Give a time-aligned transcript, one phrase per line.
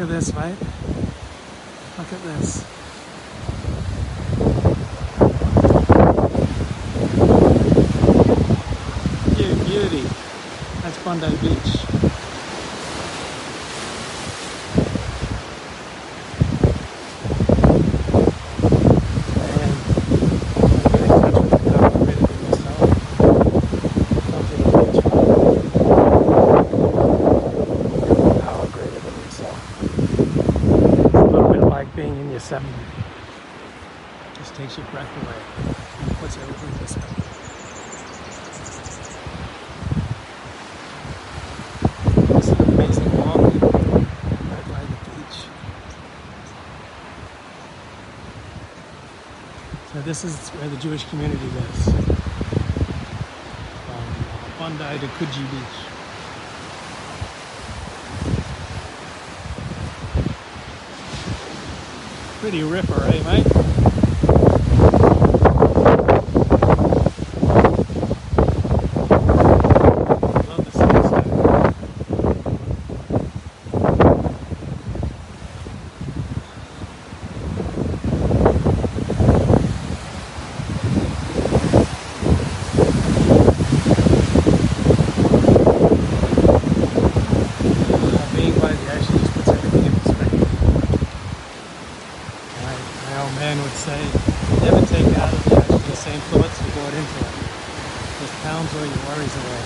[0.00, 0.56] Look at this, mate.
[1.98, 2.64] Look at this.
[9.36, 10.08] You beauty.
[10.80, 11.80] That's Bondi Beach.
[32.00, 32.66] being in Yosemite.
[34.36, 35.34] Just takes your breath away
[36.00, 37.26] and puts everything in perspective.
[42.28, 45.38] This is an amazing walk right by the beach.
[49.92, 51.84] So this is where the Jewish community lives.
[54.56, 55.76] From Bondi to Coogee Beach.
[62.40, 63.60] Pretty ripper, eh, mate?
[93.80, 94.04] say
[94.60, 97.32] never take out of the ocean the same thoughts you brought into it.
[98.20, 99.62] Just pounds all your worries away.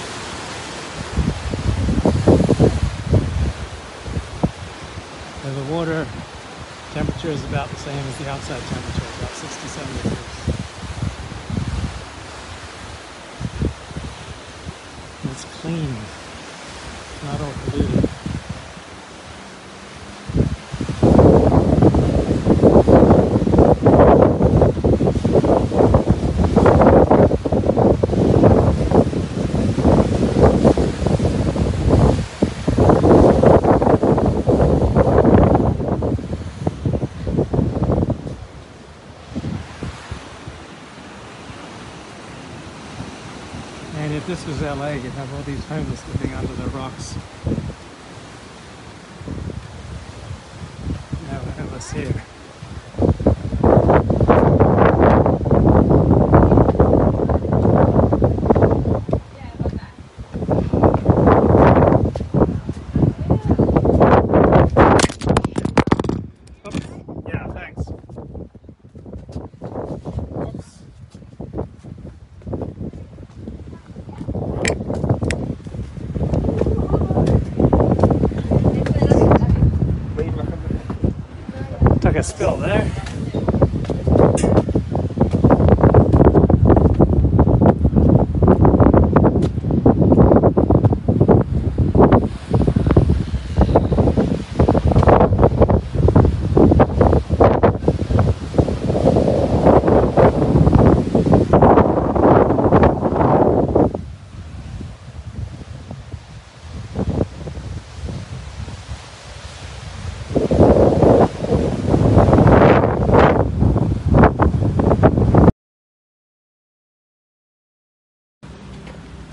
[5.42, 6.06] So the water
[6.94, 10.20] temperature is about the same as the outside temperature, about 67 degrees.
[15.30, 15.94] it's clean,
[17.24, 18.10] not all polluted.
[44.04, 47.16] And if this was LA, you'd have all these homeless living under the rocks.
[51.28, 52.22] Now homeless here.
[82.34, 82.90] Spill there.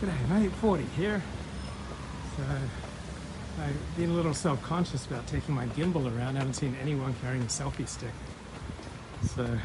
[0.01, 1.23] G'day mate, 40 here.
[2.37, 2.43] So
[3.63, 6.35] I've been a little self-conscious about taking my gimbal around.
[6.35, 8.13] I haven't seen anyone carrying a selfie stick.
[9.33, 9.57] So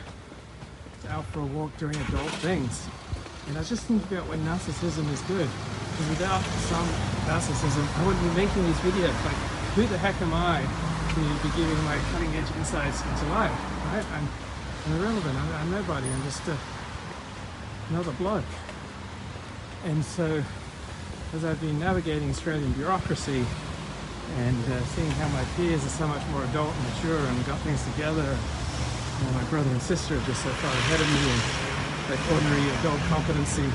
[1.11, 2.87] out for a walk during adult things.
[3.47, 5.47] And I was just thinking about when narcissism is good.
[5.47, 6.41] Because without
[6.73, 6.89] some
[7.28, 9.13] narcissism, I wouldn't be making these videos.
[9.23, 9.37] Like,
[9.77, 13.53] who the heck am I to be giving my cutting edge insights into life,
[13.93, 14.07] right?
[14.17, 14.27] I'm,
[14.87, 15.37] I'm irrelevant.
[15.37, 16.09] I'm, I'm nobody.
[16.09, 16.57] I'm just a,
[17.91, 18.49] another bloke.
[19.84, 20.43] And so,
[21.35, 23.45] as I've been navigating Australian bureaucracy
[24.39, 27.59] and uh, seeing how my peers are so much more adult and mature and got
[27.61, 31.41] things together, and my brother and sister are just so far ahead of me in
[32.11, 33.67] like ordinary adult competency,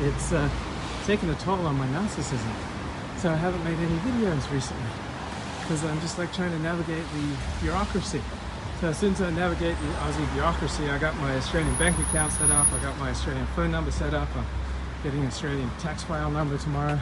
[0.00, 0.48] it's uh,
[1.06, 2.54] taken a toll on my narcissism.
[3.18, 4.90] So I haven't made any videos recently
[5.60, 8.22] because I'm just like trying to navigate the bureaucracy.
[8.80, 12.66] So as I navigate the Aussie bureaucracy, I got my Australian bank account set up,
[12.72, 14.46] I got my Australian phone number set up, I'm
[15.02, 16.98] getting an Australian tax file number tomorrow.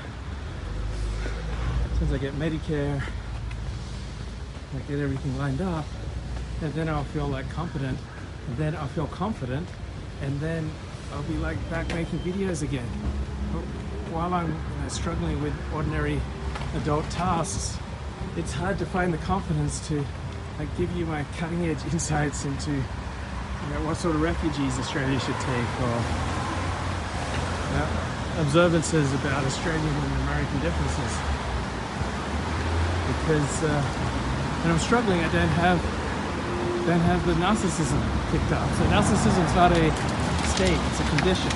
[1.99, 3.03] Since I get Medicare,
[4.75, 5.85] I get everything lined up,
[6.63, 7.99] and then I'll feel like competent,
[8.47, 9.69] and then I'll feel confident,
[10.23, 10.71] and then
[11.13, 12.87] I'll be like back making videos again.
[13.53, 13.63] But
[14.13, 16.21] while I'm uh, struggling with ordinary
[16.77, 17.77] adult tasks,
[18.37, 20.05] it's hard to find the confidence to
[20.59, 25.19] like give you my cutting edge insights into you know, what sort of refugees Australia
[25.19, 26.38] should take or
[28.39, 31.13] observances about Australian and American differences.
[33.11, 33.83] Because uh,
[34.63, 35.79] when I'm struggling, I don't have
[36.87, 38.01] don't have the narcissism
[38.33, 38.65] kicked up.
[38.81, 39.85] So narcissism is not a
[40.55, 41.53] state; it's a condition.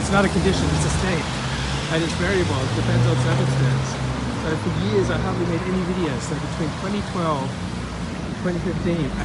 [0.00, 1.26] It's not a condition; it's a state,
[1.94, 2.58] and it's variable.
[2.58, 3.88] It depends on circumstance.
[4.42, 6.20] So for years, I hardly made any videos.
[6.24, 9.24] So between 2012 and 2015, I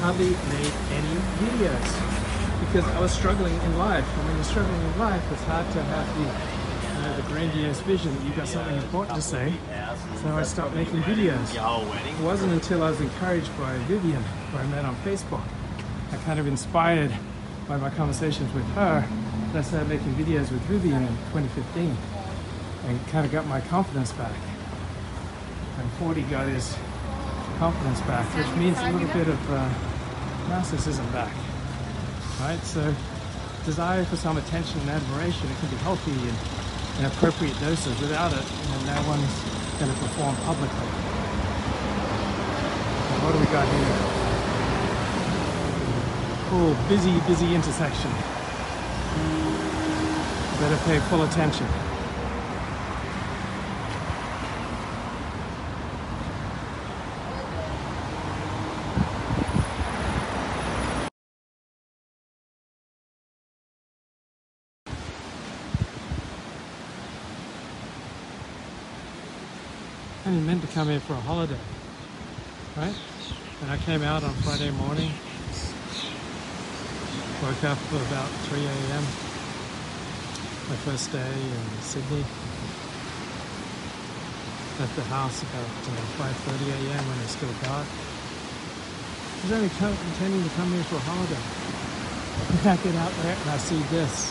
[0.00, 1.14] hardly made any
[1.44, 2.07] videos
[2.70, 4.04] because I was struggling in life.
[4.18, 7.80] And when you're struggling in life, it's hard to have the, you know, the grandiose
[7.80, 9.54] vision that you've got something important to say.
[10.22, 11.54] So I stopped making videos.
[12.20, 15.42] It wasn't until I was encouraged by Vivian, who I met on Facebook,
[16.12, 17.12] I kind of inspired
[17.66, 19.06] by my conversations with her,
[19.52, 21.96] that I started making videos with Vivian in 2015
[22.86, 24.32] and kind of got my confidence back.
[25.78, 26.76] And 40 got his
[27.58, 29.70] confidence back, which means a little bit of uh,
[30.48, 31.32] narcissism back,
[32.40, 32.60] right?
[32.64, 32.94] So
[33.64, 36.34] desire for some attention and admiration, it can be healthy in,
[37.00, 38.00] in appropriate doses.
[38.00, 39.42] Without it, you know, no one's
[39.78, 40.88] going to perform publicly.
[42.96, 44.18] Now, what do we got here?
[46.50, 48.10] Cool, busy, busy intersection.
[50.60, 51.66] Better pay full attention.
[70.28, 71.58] only meant to come here for a holiday,
[72.76, 72.94] right?
[73.62, 75.10] And I came out on Friday morning,
[77.42, 79.02] woke up at about 3 a.m.
[80.70, 82.22] My first day in Sydney.
[84.78, 87.02] Left the house about uh, 5.30 a.m.
[87.10, 87.82] when it's still dark.
[87.82, 91.42] I was only intending to come here for a holiday.
[92.70, 94.30] I get out there and I see this.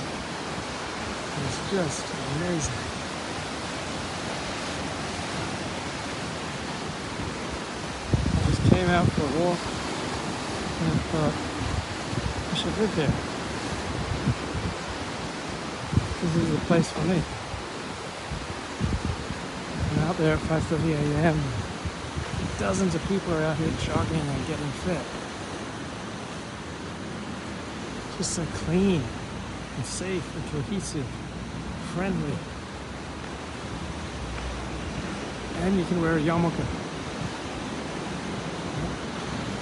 [1.43, 2.07] It's just
[2.39, 2.87] amazing.
[8.77, 9.59] came out for a walk
[10.81, 11.35] and I thought,
[12.49, 13.13] I should live here.
[16.21, 17.21] This is the place for me.
[19.91, 21.39] I'm out there at 5.30 a.m.
[22.57, 25.05] Dozens of people are out here jogging and getting fit.
[28.17, 29.03] Just so clean
[29.75, 31.05] and safe and cohesive,
[31.93, 32.33] friendly.
[35.61, 36.86] And you can wear a yarmulke.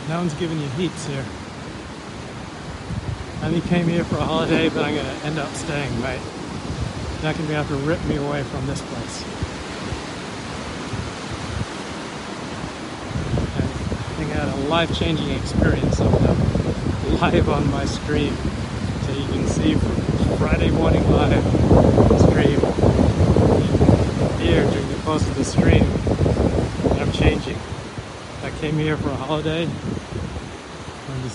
[0.07, 1.25] No one's giving you heaps here.
[3.41, 6.19] I only came here for a holiday, but I'm to end up staying, right?
[7.23, 9.23] Not to be able to rip me away from this place.
[13.55, 13.61] I
[14.17, 18.35] think I had a life-changing experience of them live on my stream.
[19.05, 21.43] So you can see from Friday morning live
[22.21, 22.59] stream
[24.39, 25.83] here during the course of the stream.
[27.01, 27.57] I'm changing.
[28.43, 29.67] I came here for a holiday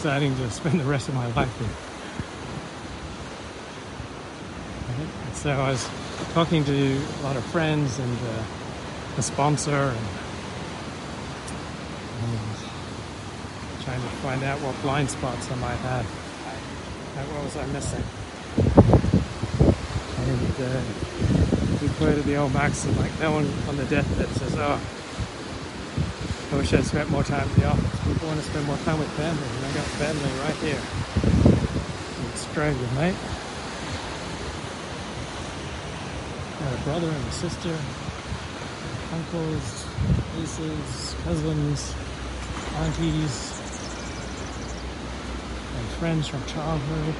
[0.00, 1.68] deciding to spend the rest of my life here.
[5.34, 5.86] So I was
[6.32, 10.06] talking to a lot of friends and uh, a sponsor and,
[12.22, 12.38] and,
[13.84, 16.06] trying to find out what blind spots I might have.
[16.06, 18.04] What was I missing?
[20.16, 20.80] And uh,
[21.82, 24.80] we quoted the old maxim like no one on the deathbed says, oh,
[26.52, 28.00] I wish I'd spent more time at the office.
[28.04, 30.82] People want to spend more time with family, and I got family right here
[32.18, 33.14] in Australia, mate.
[36.58, 37.76] Got a brother and a sister,
[39.14, 39.86] uncles,
[40.36, 41.94] nieces, cousins,
[42.78, 43.54] aunties,
[45.78, 47.14] and friends from childhood,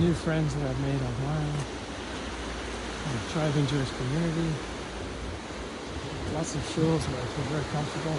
[0.00, 1.54] new friends that I've made online,
[3.06, 4.71] a thriving Jewish community
[6.42, 8.18] lots of shores where very comfortable.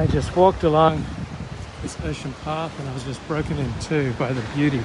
[0.00, 1.04] I just walked along
[1.82, 4.82] this ocean path and I was just broken in two by the beauty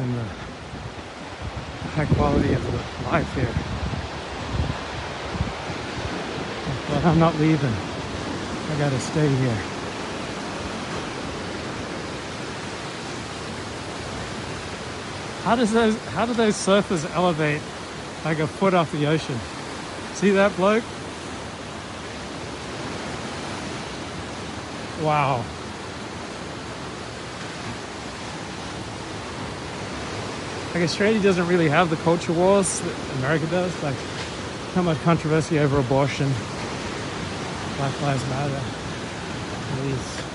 [0.00, 0.24] and the
[1.94, 2.76] high quality of the
[3.08, 3.54] life here.
[6.90, 7.72] But I'm not leaving.
[7.72, 9.73] I gotta stay here.
[15.44, 17.60] How does those how do those surfers elevate
[18.24, 19.38] like a foot off the ocean?
[20.14, 20.82] See that bloke?
[25.02, 25.44] Wow.
[30.72, 33.82] Like Australia doesn't really have the culture wars that America does.
[33.82, 33.96] Like
[34.72, 36.32] so much controversy over abortion,
[37.76, 38.62] Black Lives Matter,
[39.76, 40.33] Please.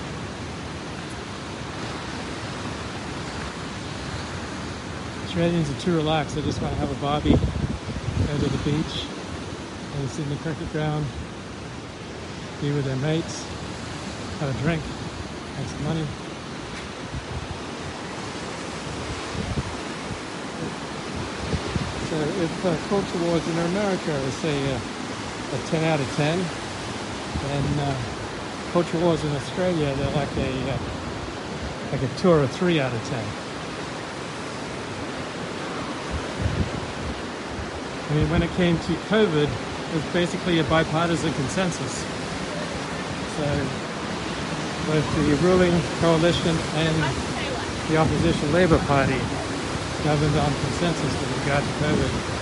[5.30, 6.34] Australians are too relaxed.
[6.34, 9.06] They just want to have a barbie, go to the beach,
[9.94, 11.06] go to Sydney Cricket Ground,
[12.60, 13.46] be with their mates,
[14.40, 14.82] have a drink,
[15.54, 16.02] make some money.
[22.10, 24.80] So if uh, culture wars in America is say uh,
[25.54, 26.38] a 10 out of 10,
[27.46, 27.94] then uh,
[28.72, 30.78] culture wars in Australia they're like a uh,
[31.92, 33.49] like a two or a three out of 10.
[38.10, 42.02] I mean, when it came to COVID, it was basically a bipartisan consensus.
[43.38, 43.46] So
[44.90, 46.96] both the ruling coalition and
[47.88, 49.20] the opposition Labour Party
[50.02, 52.39] governed on consensus with regard to COVID.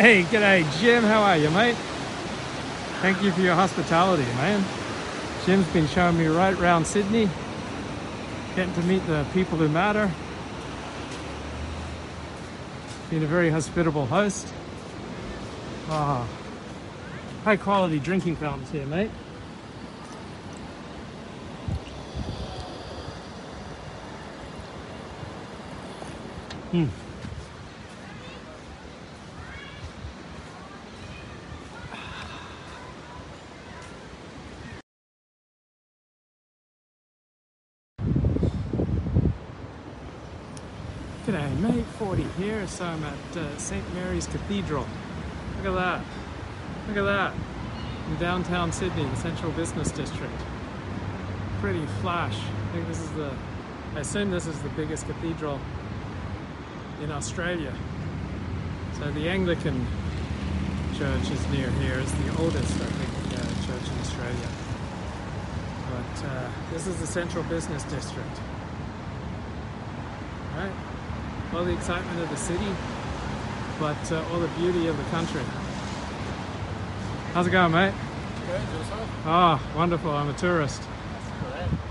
[0.00, 1.76] Hey, g'day Jim, how are you mate?
[3.02, 4.64] Thank you for your hospitality man.
[5.44, 7.28] Jim's been showing me right around Sydney,
[8.56, 10.10] getting to meet the people who matter.
[13.10, 14.48] Been a very hospitable host.
[15.90, 16.26] Ah,
[17.44, 19.10] high quality drinking fountains here mate.
[26.70, 26.86] Hmm.
[41.26, 42.24] G'day mate, 40
[42.60, 44.86] here, so I'm at uh, St Mary's Cathedral.
[45.56, 46.04] Look at that,
[46.88, 47.34] look at that,
[48.08, 50.34] in downtown Sydney, the central business district.
[51.60, 52.36] Pretty flash.
[52.36, 53.32] I think this is the,
[53.94, 55.58] I assume this is the biggest cathedral
[57.02, 57.74] in Australia.
[58.98, 59.86] So the Anglican
[60.98, 64.48] church is near here, it's the oldest, I think, uh, church in Australia.
[65.90, 68.40] But uh, this is the central business district.
[70.56, 70.89] Right?
[71.54, 72.72] All the excitement of the city,
[73.78, 75.42] but uh, all the beauty of the country.
[77.32, 77.92] How's it going, mate?
[78.46, 79.10] Good, yourself?
[79.26, 80.10] Oh, wonderful.
[80.10, 80.82] I'm a tourist.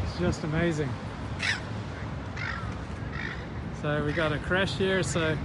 [0.03, 0.89] It's just amazing.
[3.81, 5.03] So we got a crash here.
[5.03, 5.37] So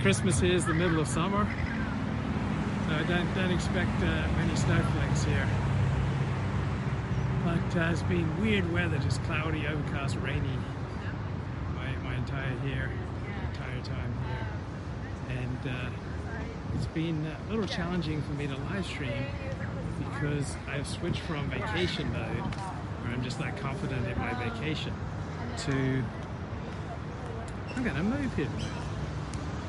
[0.00, 1.46] Christmas here is the middle of summer.
[2.86, 5.48] So don't, don't expect uh, many snowflakes here.
[7.44, 10.58] But uh, it's been weird weather, just cloudy, overcast, rainy
[11.74, 12.90] my, my entire year
[13.78, 15.38] entire time here.
[15.38, 15.90] And uh,
[16.74, 19.24] it's been a little challenging for me to live stream
[20.10, 22.54] because I've switched from vacation mode,
[23.02, 24.92] where I'm just that confident in my vacation,
[25.58, 26.04] to
[27.76, 28.48] I'm gonna move here.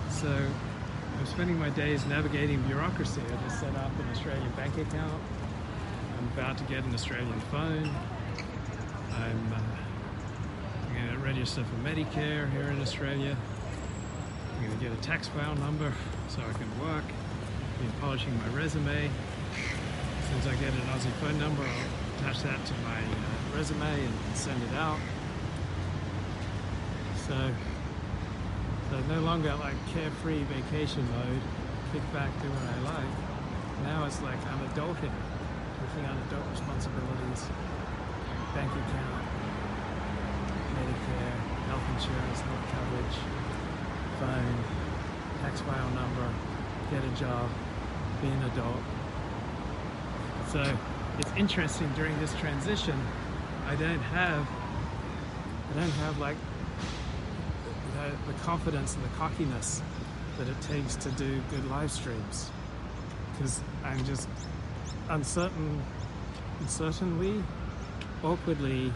[0.09, 0.29] So
[1.17, 3.21] I'm spending my days navigating bureaucracy.
[3.21, 5.21] I just set up an Australian bank account.
[6.17, 7.89] I'm about to get an Australian phone.
[9.13, 9.59] I'm, uh,
[10.95, 13.37] I'm to register for Medicare here in Australia.
[14.69, 15.91] To get a tax file number
[16.27, 17.03] so I can work.
[17.79, 19.09] Been polishing my resume.
[20.37, 24.13] As I get an Aussie phone number, I'll attach that to my uh, resume and
[24.35, 24.99] send it out.
[27.27, 27.51] So,
[28.91, 31.41] so no longer like carefree vacation mode,
[31.91, 33.13] kick back, do what I like.
[33.83, 35.11] Now it's like I'm adulting,
[35.81, 37.41] taking on adult responsibilities,
[38.53, 39.25] bank account,
[40.77, 43.17] Medicare, health insurance, health coverage,
[44.19, 44.63] phone,
[45.41, 46.33] tax file number,
[46.91, 47.49] get a job,
[48.21, 48.83] be an adult.
[50.51, 50.77] So
[51.19, 52.99] it's interesting during this transition,
[53.65, 54.47] I don't have,
[55.71, 56.35] I don't have like
[58.27, 59.81] the, confidence and the cockiness
[60.37, 62.49] that it takes to do good live streams
[63.31, 64.27] because I'm just
[65.09, 65.81] uncertain,
[66.59, 67.43] uncertainly,
[68.23, 68.91] awkwardly,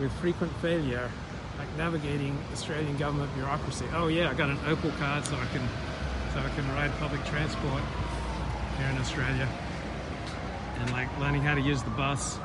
[0.00, 1.10] with frequent failure
[1.58, 3.86] like navigating Australian government bureaucracy.
[3.94, 5.66] Oh yeah, I got an Opal card so I can
[6.32, 7.82] so I can ride public transport
[8.78, 9.48] here in Australia.
[10.80, 12.38] And like learning how to use the bus,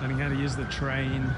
[0.00, 1.30] learning how to use the train.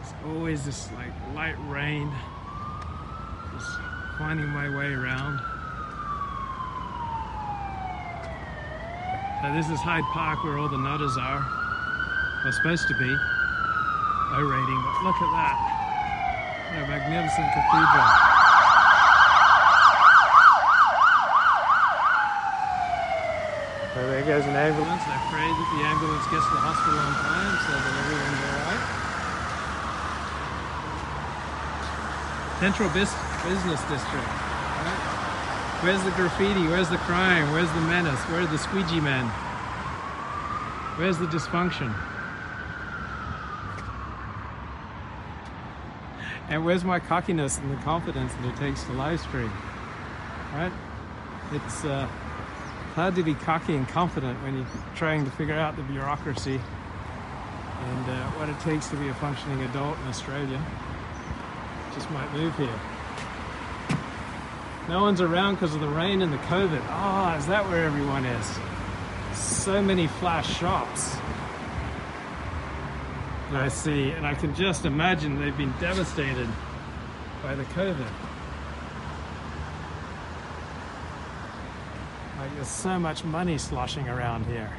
[0.00, 2.10] It's always this like light rain,
[3.54, 3.78] just
[4.16, 5.40] finding my way around.
[9.42, 11.46] So this is Hyde Park where all the nutters are.
[12.42, 13.37] They're supposed to be.
[14.30, 15.56] O-rating, but look at that.
[16.68, 18.08] What a magnificent cathedral.
[23.94, 25.02] So there goes an ambulance.
[25.08, 28.84] I pray that the ambulance gets to the hospital on time so that everyone's alright.
[32.60, 33.16] Central Bis-
[33.48, 34.28] Business District.
[34.28, 35.00] Right?
[35.82, 36.68] Where's the graffiti?
[36.68, 37.50] Where's the crime?
[37.50, 38.20] Where's the menace?
[38.28, 39.24] Where's the squeegee men?
[41.00, 41.94] Where's the dysfunction?
[46.58, 49.52] And where's my cockiness and the confidence that it takes to live stream?
[50.52, 50.72] Right?
[51.52, 52.08] It's uh,
[52.96, 58.10] hard to be cocky and confident when you're trying to figure out the bureaucracy and
[58.10, 60.60] uh, what it takes to be a functioning adult in Australia.
[61.94, 62.80] Just might move here.
[64.88, 66.82] No one's around because of the rain and the COVID.
[66.88, 68.58] Ah, is that where everyone is?
[69.32, 71.18] So many flash shops
[73.50, 76.48] I see, and I can just imagine they've been devastated
[77.42, 78.10] by the COVID.
[82.38, 84.70] Like there's so much money sloshing around here.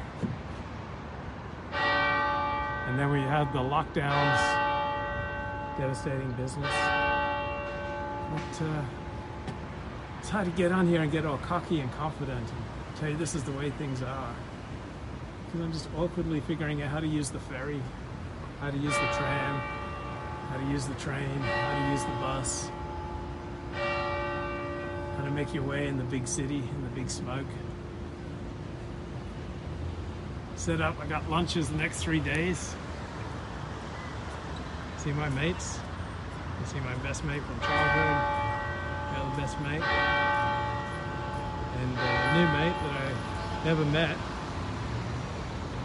[1.72, 4.40] And then we had the lockdowns,
[5.78, 6.72] devastating business.
[8.30, 8.82] But uh,
[10.20, 13.16] it's hard to get on here and get all cocky and confident and tell you
[13.16, 14.34] this is the way things are.
[15.46, 17.80] Because I'm just awkwardly figuring out how to use the ferry,
[18.60, 19.60] how to use the tram,
[20.50, 22.70] how to use the train, how to use the bus,
[25.16, 27.46] how to make your way in the big city, in the big smoke.
[30.56, 32.74] Set up, I got lunches the next three days.
[34.98, 35.78] See my mates.
[36.60, 38.16] I see my best mate from childhood,
[39.10, 39.80] my other best mate,
[41.80, 44.16] and a new mate that I never met,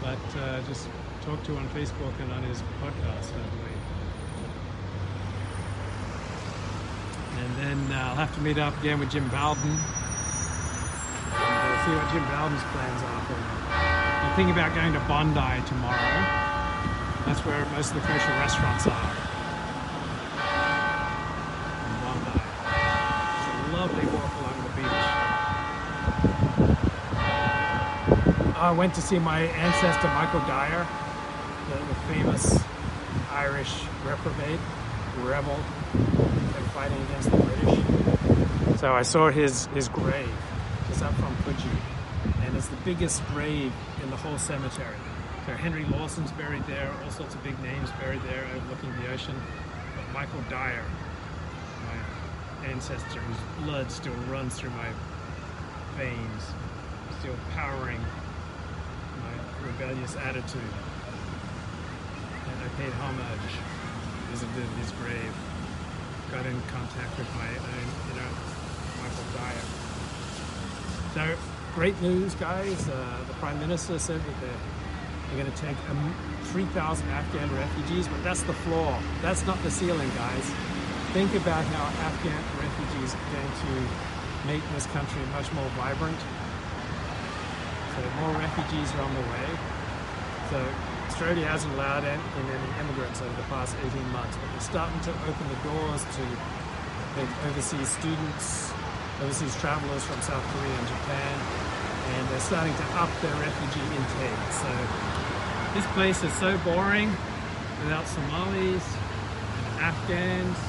[0.02, 0.86] but uh, just
[1.26, 3.82] talked to on Facebook and on his podcast, I believe.
[7.42, 9.66] And then uh, I'll have to meet up again with Jim Bowden.
[9.66, 9.80] And
[11.34, 13.42] uh, see what Jim Bowden's plans are for me.
[13.74, 16.22] I'm thinking about going to Bondi tomorrow.
[17.26, 19.10] That's where most of the kosher restaurants are.
[21.90, 22.38] In Bondi.
[22.38, 25.02] It's a lovely walk along the beach.
[28.54, 30.86] I went to see my ancestor Michael Dwyer,
[31.88, 32.58] the, famous
[33.30, 34.60] Irish reprobate,
[35.22, 35.58] rebel,
[35.94, 38.80] and fighting against the British.
[38.80, 40.30] So I saw his, his grave,
[40.88, 44.96] just up from Coogee, and it's the biggest grave in the whole cemetery.
[45.46, 49.34] So Henry Lawson's buried there, all sorts of big names buried there overlooking the ocean.
[49.96, 50.84] But Michael Dwyer,
[51.86, 54.88] my ancestor, whose blood still runs through my
[55.96, 56.42] veins,
[57.20, 58.00] still powering
[59.20, 60.60] my rebellious attitude.
[62.76, 63.52] Paid homage,
[64.30, 65.34] visited his grave,
[66.30, 68.30] got in contact with my own, you know,
[69.00, 69.64] Michael Dwyer.
[71.14, 71.38] So,
[71.74, 72.88] great news, guys.
[72.88, 74.60] Uh, the Prime Minister said that they're,
[75.28, 76.14] they're going to take um,
[76.52, 78.98] 3,000 Afghan refugees, but that's the floor.
[79.22, 80.44] That's not the ceiling, guys.
[81.12, 83.72] Think about how Afghan refugees are going to
[84.46, 86.18] make this country much more vibrant.
[87.96, 89.48] So more refugees are on the way.
[90.50, 90.60] So
[91.16, 95.08] Australia hasn't allowed in any immigrants over the past 18 months, but they're starting to
[95.24, 96.24] open the doors to
[97.48, 98.68] overseas students,
[99.24, 101.34] overseas travelers from South Korea and Japan,
[102.12, 104.44] and they're starting to up their refugee intake.
[104.60, 104.68] So
[105.72, 107.08] this place is so boring
[107.80, 110.60] without Somalis and Afghans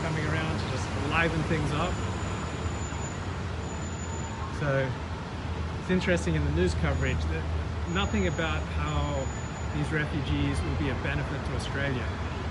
[0.00, 1.92] coming around to just liven things up.
[4.64, 4.88] So
[5.82, 7.44] it's interesting in the news coverage that
[7.92, 9.24] nothing about how
[9.76, 12.04] these refugees will be a benefit to Australia.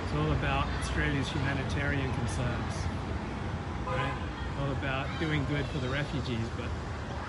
[0.04, 2.74] It's all about Australia's humanitarian concerns.
[3.86, 4.14] Right?
[4.62, 6.70] All about doing good for the refugees, but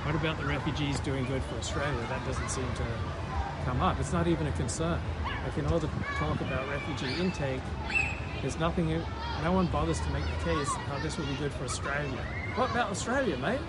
[0.04, 1.98] what about the refugees doing good for Australia?
[2.08, 2.86] That doesn't seem to
[3.64, 3.98] come up.
[3.98, 5.00] It's not even a concern.
[5.44, 5.88] Like in all the
[6.18, 7.60] talk about refugee intake,
[8.40, 8.88] there's nothing,
[9.42, 12.24] no one bothers to make the case how this will be good for Australia.
[12.54, 13.60] What about Australia, mate?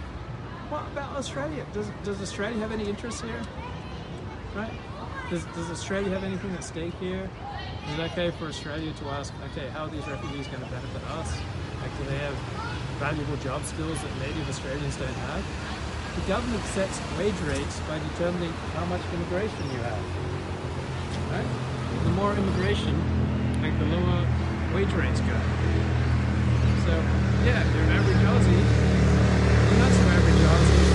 [0.69, 1.65] What about Australia?
[1.73, 3.41] Does, does Australia have any interest here?
[4.57, 4.73] Right?
[5.29, 7.29] Does, does Australia have anything at stake here?
[7.85, 11.03] Is it okay for Australia to ask, okay, how are these refugees going to benefit
[11.13, 11.29] us?
[11.77, 12.33] Like, do they have
[12.97, 15.45] valuable job skills that native Australians don't have?
[16.15, 20.03] The government sets wage rates by determining how much immigration you have.
[21.29, 21.49] Right?
[22.03, 22.97] The more immigration,
[23.61, 24.25] like the lower
[24.73, 25.37] wage rates go.
[26.81, 26.97] So,
[27.45, 30.87] yeah, if you're an average Aussie, you're not so average Aussie,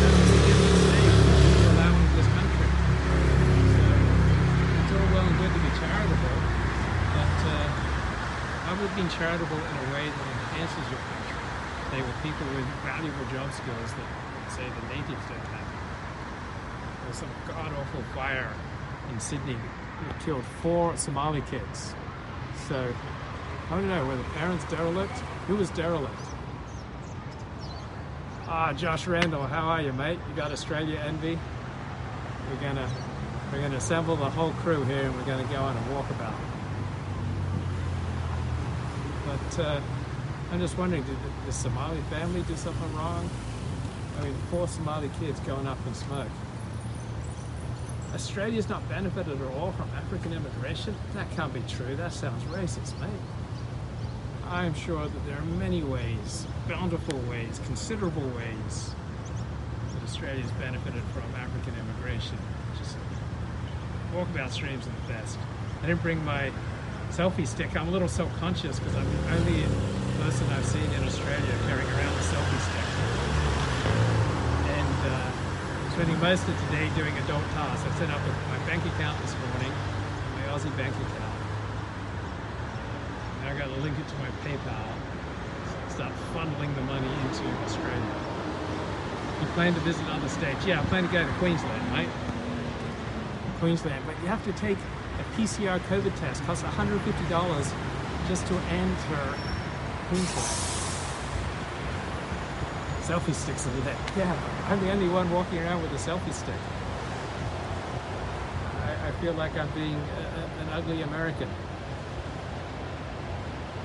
[8.73, 11.37] how about being charitable in a way that enhances your country?
[11.91, 14.09] Say, with people with valuable job skills that,
[14.49, 15.69] say, the natives don't have.
[17.01, 18.51] There was some god-awful fire
[19.11, 19.57] in Sydney
[20.09, 21.95] that killed four Somali kids.
[22.67, 22.95] So,
[23.69, 25.19] I don't know, were the parents derelict?
[25.49, 26.15] Who was derelict?
[28.49, 30.19] Ah, Josh Randall, how are you, mate?
[30.31, 31.39] You got Australia envy?
[32.49, 32.91] We're gonna
[33.53, 36.52] we're gonna assemble the whole crew here and we're gonna go on a walkabout.
[39.33, 39.81] But uh,
[40.51, 41.17] I'm just wondering, did
[41.47, 43.29] the, Somali family do something wrong?
[44.19, 46.29] I mean, four Somali kids going up in smoke.
[48.15, 50.95] Australia's not benefited at all from African immigration?
[51.15, 51.97] That can't be true.
[51.97, 53.09] That sounds racist, mate.
[54.49, 58.95] I'm sure that there are many ways, bountiful ways, considerable ways
[59.95, 62.37] that Australia's benefited from African immigration.
[62.77, 62.99] Just
[64.15, 65.39] walkabout streams are the best.
[65.83, 66.53] I didn't bring my
[67.13, 67.77] selfie stick.
[67.77, 69.69] I'm a little self-conscious because I'm the only
[70.25, 72.89] person I've seen in Australia carrying around a selfie stick.
[74.73, 77.85] And uh, spending most of today doing adult tasks.
[77.85, 79.69] I set up my bank account this morning,
[80.41, 81.37] my Aussie bank account.
[83.45, 84.89] Now I got to link it to my PayPal.
[85.69, 88.17] So start funneling the money into Australia.
[89.45, 90.65] You plan to visit other states?
[90.65, 92.09] Yeah, I plan to go to Queensland, mate.
[93.61, 94.79] Queensland, but you have to take
[95.37, 96.43] PCR COVID test.
[96.45, 97.73] Costs $150
[98.29, 99.39] just to enter
[100.09, 100.73] Queensland.
[103.03, 103.97] Selfie sticks of the day.
[104.17, 104.37] Yeah,
[104.69, 106.55] I'm the only one walking around with a selfie stick.
[108.85, 111.49] I, I feel like I'm being a, a, an ugly American.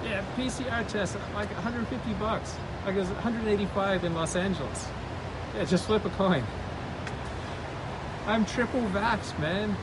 [0.03, 2.55] Yeah, PCR test like 150 bucks.
[2.86, 4.88] Like it was 185 in Los Angeles.
[5.55, 6.43] Yeah, just flip a coin.
[8.27, 9.75] I'm triple vaxxed, man.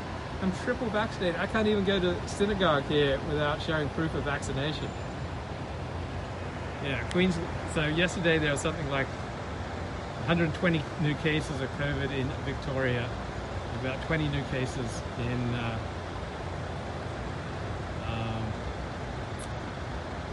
[0.45, 1.41] I'm triple vaccinated.
[1.41, 4.87] I can't even go to synagogue here without showing proof of vaccination.
[6.85, 7.39] Yeah, Queens.
[7.73, 9.07] So yesterday there was something like
[10.27, 13.09] 120 new cases of COVID in Victoria,
[13.81, 15.79] about 20 new cases in uh,
[18.11, 18.45] um,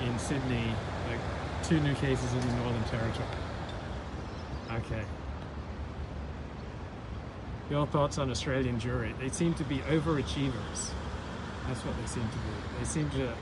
[0.09, 0.75] in Sydney,
[1.09, 1.21] like
[1.63, 3.27] two new cases in the Northern Territory.
[4.73, 5.05] Okay.
[7.71, 9.17] Your thoughts on Australian Jewry?
[9.17, 10.91] They seem to be overachievers.
[11.67, 12.51] That's what they seem to be.
[12.77, 13.33] They seem to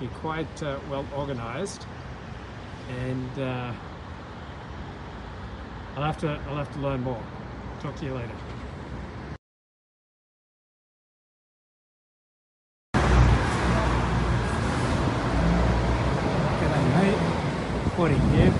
[0.00, 1.86] be quite uh, well organized,
[2.88, 3.72] and uh,
[5.94, 7.22] I'll have to I'll have to learn more.
[7.78, 8.34] Talk to you later.
[16.56, 17.18] G'day mate,
[17.96, 18.52] Woody here.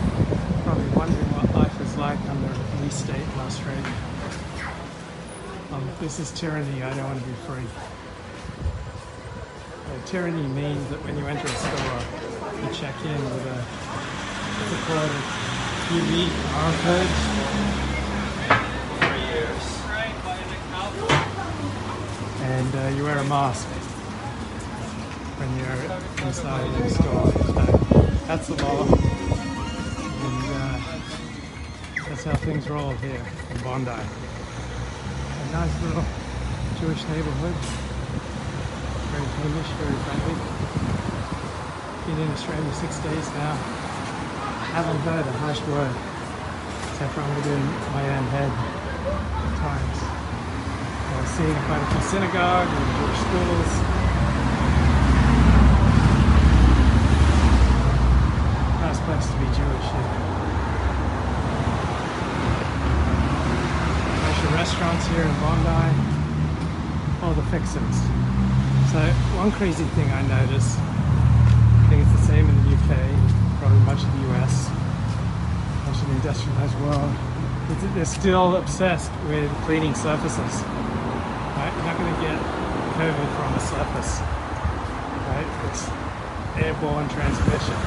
[0.63, 3.93] Probably wondering what life is like under a new state in Australia.
[5.73, 7.63] Um, this is tyranny, I don't want to be free.
[9.87, 12.03] Uh, tyranny means that when you enter a store,
[12.59, 13.55] you check in with a,
[14.59, 15.23] what's it called, a
[15.87, 17.11] QR code.
[22.43, 23.69] And uh, you wear a mask
[25.39, 25.81] when you're
[26.27, 27.31] inside the store.
[27.47, 27.53] So
[28.27, 28.83] that's the law.
[30.27, 34.30] And uh, that's how things roll here in Bondi.
[35.53, 36.05] Nice little
[36.79, 37.57] Jewish neighborhood.
[39.11, 40.37] Very heimish, very friendly.
[42.07, 43.55] Been in Australia six days now.
[44.71, 45.95] Haven't heard a harsh word,
[46.91, 49.99] except from within my own head at times.
[51.37, 53.71] Seen quite a few synagogues and Jewish schools.
[58.83, 59.89] Nice place to be Jewish.
[59.95, 60.11] Yeah.
[64.21, 65.89] Kosher restaurants here in Bondi.
[67.21, 67.97] All the fixins.
[68.89, 69.01] So
[69.37, 72.97] one crazy thing I noticed, I think it's the same in the UK,
[73.61, 74.71] probably much of the US,
[75.85, 77.13] much of the industrialized world,
[77.69, 80.53] is that they're still obsessed with cleaning surfaces.
[81.53, 81.73] Right?
[81.77, 82.39] You're not going to get
[82.97, 84.13] COVID from a surface.
[85.29, 85.49] Right?
[85.69, 85.85] It's
[86.65, 87.79] airborne transmission.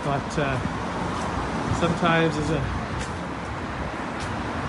[0.00, 0.56] But uh,
[1.76, 2.87] sometimes as a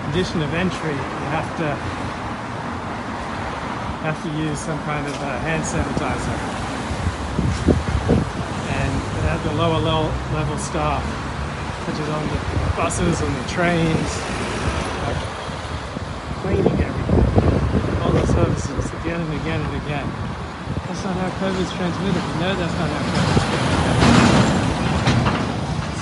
[0.04, 1.68] condition of entry, you have to
[4.00, 6.38] have to use some kind of uh, hand sanitizer.
[8.80, 8.92] and
[9.28, 11.04] have the lower level, level staff,
[11.84, 12.38] such as on the
[12.76, 14.10] buses and the trains,
[15.04, 15.20] like
[16.40, 20.08] cleaning everything, all the services again and again and again.
[20.88, 22.22] That's not how COVID is transmitted.
[22.24, 24.10] We know that's not how COVID is transmitted.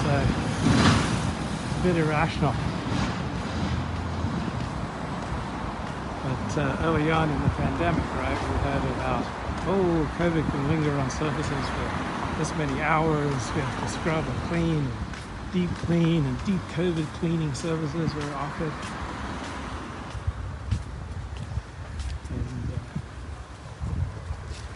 [0.00, 0.10] So
[1.66, 2.54] it's a bit irrational.
[6.22, 9.24] But uh, early on in the pandemic, right, we heard about,
[9.68, 13.32] oh, COVID can linger on surfaces for this many hours.
[13.54, 14.92] We have to scrub and clean, and
[15.52, 18.72] deep clean, and deep COVID cleaning services were offered.
[22.30, 22.78] And uh,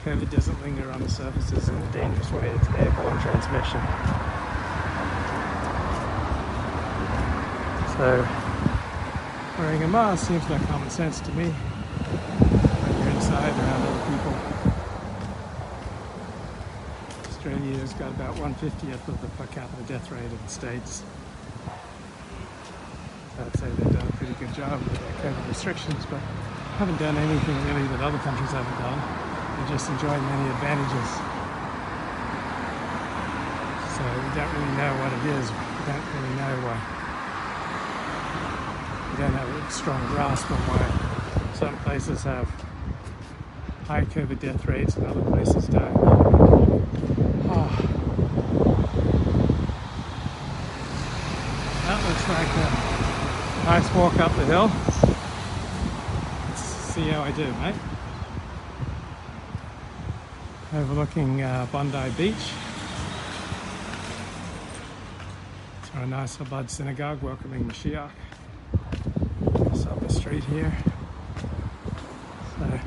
[0.04, 2.48] COVID doesn't linger on the surfaces in a dangerous way.
[2.48, 3.80] It's airborne transmission.
[7.98, 8.26] So
[9.58, 11.52] wearing a mask seems like common sense to me
[13.50, 14.34] around other people.
[17.26, 21.02] Australia's got about 150th of the per capita death rate of the States.
[23.40, 26.20] I'd say they've done a pretty good job with their COVID restrictions, but
[26.78, 29.00] haven't done anything really that other countries haven't done.
[29.58, 31.08] They're just enjoying many advantages.
[33.96, 35.50] So we don't really know what it is.
[35.50, 37.02] We don't really know why
[39.12, 42.48] we don't have a strong grasp on why some places have
[43.86, 45.96] high COVID death rates and other places don't.
[47.48, 47.92] Oh.
[51.86, 52.92] That looks like a
[53.64, 54.70] nice walk up the hill.
[56.48, 57.74] Let's see how I do, mate.
[60.74, 62.34] Overlooking uh, Bondi Beach.
[65.82, 68.10] It's our nice Chabad synagogue welcoming Mashiach
[69.70, 70.72] Just up the street here.
[72.58, 72.80] So,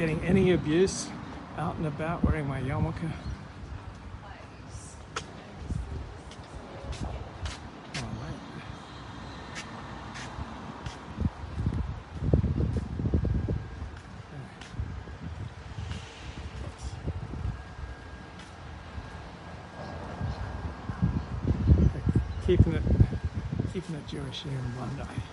[0.00, 1.10] getting any abuse
[1.58, 2.94] out and about wearing my yarmulke.
[22.46, 22.82] Keeping it,
[23.74, 25.29] keeping it Jewish here in Bondi.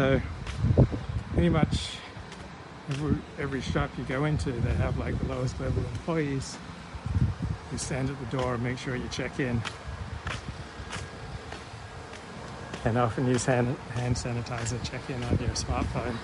[0.00, 0.18] So
[1.34, 1.98] pretty much
[2.88, 6.56] every, every shop you go into, they have like the lowest level employees
[7.70, 9.60] who stand at the door and make sure you check in.
[12.86, 16.16] And often use hand, hand sanitizer, check in on your smartphone.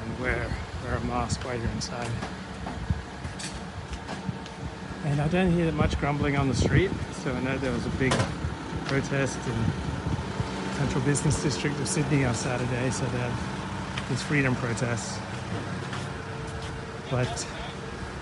[0.00, 0.48] And wear,
[0.84, 2.08] wear a mask while you're inside.
[5.06, 7.90] And I don't hear much grumbling on the street, so I know there was a
[7.98, 8.14] big
[8.84, 9.40] protest
[10.76, 15.18] central business district of Sydney on Saturday, so they had these freedom protests.
[17.10, 17.46] But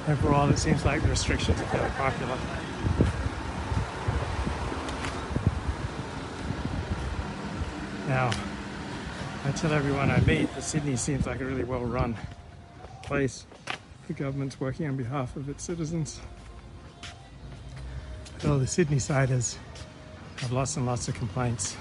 [0.09, 2.39] overall, it seems like the restrictions are fairly popular.
[8.07, 8.31] Now,
[9.45, 12.17] I tell everyone I meet that Sydney seems like a really well run
[13.03, 13.47] place.
[14.07, 16.21] The government's working on behalf of its citizens.
[18.41, 19.57] Though the Sydney side has
[20.39, 21.77] have lots and lots of complaints.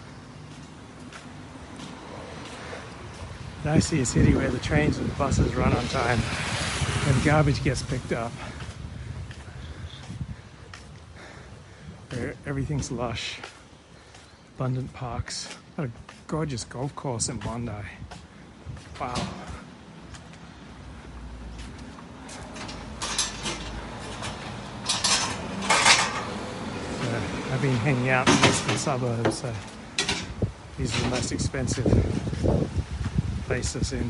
[3.64, 6.20] I see a city where the trains and the buses run on time
[7.06, 8.32] and the garbage gets picked up.
[12.10, 13.40] Where everything's lush,
[14.56, 15.48] abundant parks.
[15.76, 15.92] What a
[16.28, 17.72] gorgeous golf course in Bondi.
[19.00, 19.14] Wow.
[27.04, 29.54] Uh, I've been hanging out in the eastern suburbs, so
[30.80, 31.86] these are the most expensive
[33.52, 34.10] places in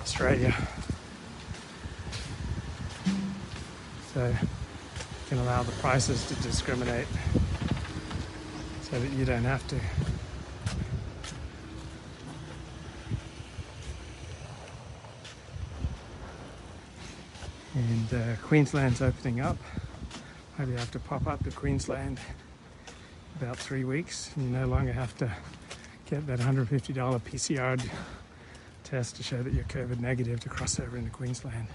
[0.00, 0.56] Australia.
[4.14, 4.48] So you
[5.28, 7.06] can allow the prices to discriminate
[8.80, 9.76] so that you don't have to.
[17.74, 19.58] And uh, Queensland's opening up.
[20.58, 22.18] Maybe I have to pop up to Queensland
[23.38, 24.30] about three weeks.
[24.38, 25.30] You no longer have to
[26.10, 26.66] get that $150
[27.20, 27.80] PCR
[28.82, 31.68] test to show that you're COVID negative to cross over into Queensland.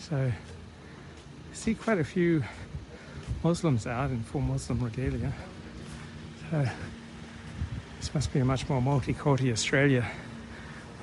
[0.00, 0.34] So, I
[1.52, 2.42] see quite a few
[3.44, 5.32] Muslims out in full Muslim regalia.
[6.50, 6.68] So
[8.00, 10.04] this must be a much more multi-county Australia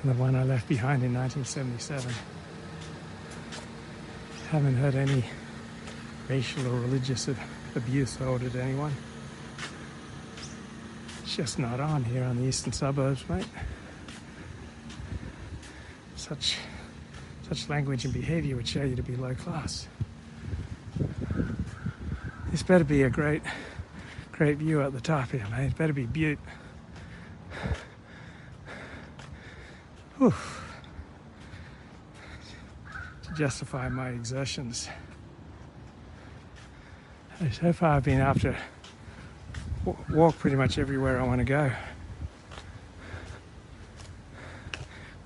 [0.08, 2.10] the one I left behind in 1977.
[4.50, 5.22] Haven't heard any
[6.28, 7.28] racial or religious
[7.74, 8.92] abuse ordered anyone.
[11.22, 13.44] It's just not on here on the eastern suburbs, mate.
[16.16, 16.56] Such
[17.46, 19.88] such language and behaviour would show you to be low class.
[22.50, 23.42] This better be a great
[24.32, 25.66] great view at the top here, mate.
[25.66, 26.38] It better be beaut.
[30.18, 30.34] Whew.
[33.22, 34.88] To justify my exertions.
[37.52, 38.56] So far, I've been able to
[40.10, 41.70] walk pretty much everywhere I want to go,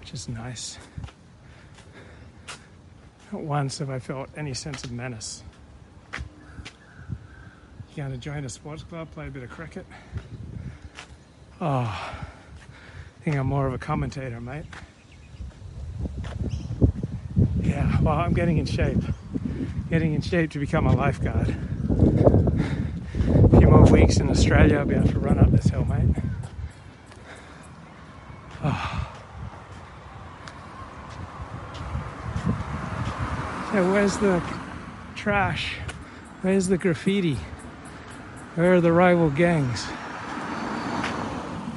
[0.00, 0.78] which is nice.
[3.32, 5.42] Not once have I felt any sense of menace.
[7.96, 9.86] Going to join a sports club, play a bit of cricket?
[11.62, 12.14] Oh,
[13.22, 14.64] I think I'm more of a commentator, mate.
[17.62, 18.98] Yeah, well, I'm getting in shape.
[19.88, 21.52] Getting in shape to become a lifeguard A
[23.60, 26.16] few more weeks in Australia, I'll be able to run up this hill, mate.
[28.60, 29.08] Ah.
[33.68, 33.70] Oh.
[33.72, 34.42] So, where's the
[35.14, 35.76] trash?
[36.40, 37.38] Where's the graffiti?
[38.56, 39.86] Where are the rival gangs?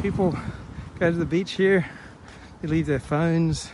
[0.02, 0.36] People
[1.06, 1.86] go to the beach here,
[2.64, 3.70] they leave their phones,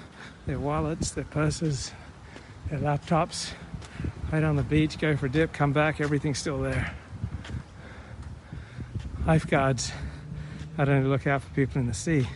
[0.48, 1.94] their wallets, their purses,
[2.70, 3.52] their laptops
[4.34, 6.94] right on the beach, go for a dip, come back, everything's still there
[9.26, 9.94] lifeguards
[10.78, 12.28] not only look out for people in the sea,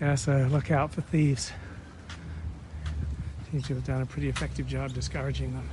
[0.00, 1.52] they also look out for thieves.
[3.52, 5.70] Seems to have done a pretty effective job discouraging them.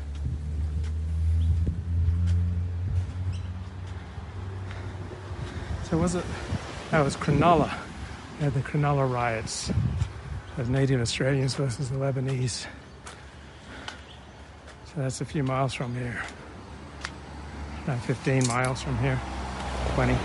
[5.90, 6.26] So was it?
[6.92, 7.89] That was Cronulla.
[8.40, 9.70] They had the Cronulla riots
[10.58, 12.66] of native Australians versus the Lebanese.
[14.86, 16.24] So that's a few miles from here.
[17.84, 19.20] About 15 miles from here.
[19.96, 20.18] 20.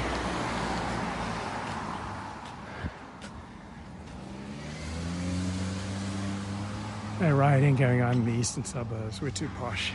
[7.20, 9.20] No rioting going on in the eastern suburbs.
[9.20, 9.90] We're too posh.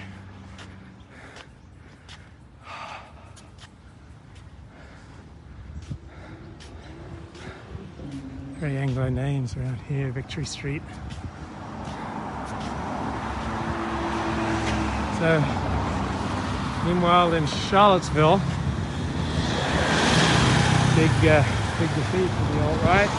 [8.59, 10.81] Very Anglo names around here, Victory Street.
[15.17, 15.39] So,
[16.83, 18.41] meanwhile in Charlottesville,
[20.97, 21.41] big, uh,
[21.79, 23.09] big defeat for the alt-right.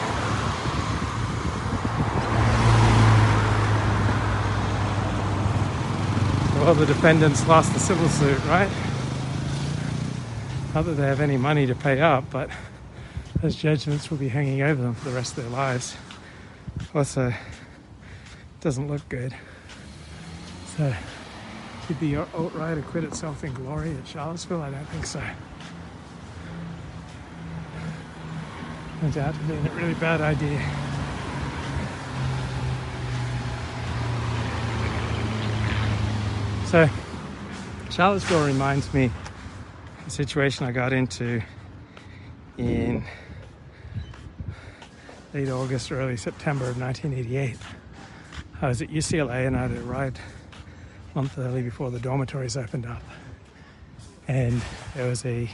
[6.63, 8.69] Well, the defendants lost the civil suit, right?
[10.75, 12.51] Not that they have any money to pay up, but
[13.41, 15.95] those judgments will be hanging over them for the rest of their lives.
[16.93, 17.35] Also, it
[18.61, 19.35] doesn't look good.
[20.77, 20.93] So,
[21.87, 24.61] did the alt-right acquit itself in glory at Charlottesville?
[24.61, 25.21] I don't think so.
[29.01, 29.33] Be a
[29.73, 30.61] really bad idea.
[36.67, 36.87] So,
[37.89, 41.41] Charlottesville reminds me of a situation I got into
[42.57, 43.03] in
[45.33, 47.55] late August, early September of 1988.
[48.61, 52.85] I was at UCLA and I had arrived a month early before the dormitories opened
[52.85, 53.01] up.
[54.27, 54.61] And
[54.93, 55.49] there was a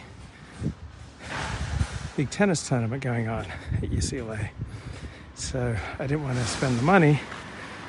[2.16, 4.50] big tennis tournament going on at UCLA.
[5.36, 7.20] So I didn't want to spend the money,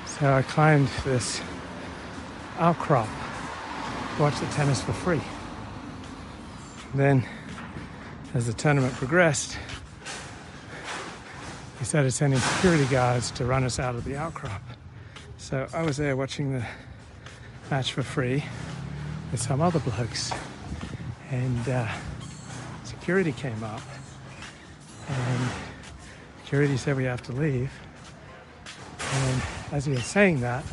[0.04, 1.40] so I climbed this
[2.58, 3.08] outcrop
[4.16, 5.22] to watch the tennis for free.
[6.94, 7.24] Then,
[8.34, 9.56] as the tournament progressed,
[11.88, 14.60] he of sending security guards to run us out of the outcrop.
[15.38, 16.66] So I was there watching the
[17.70, 18.44] match for free
[19.32, 20.30] with some other blokes,
[21.30, 21.88] and uh,
[22.84, 23.80] security came up
[25.08, 25.48] and
[26.42, 27.72] security said we have to leave.
[29.14, 30.64] And as he was saying that,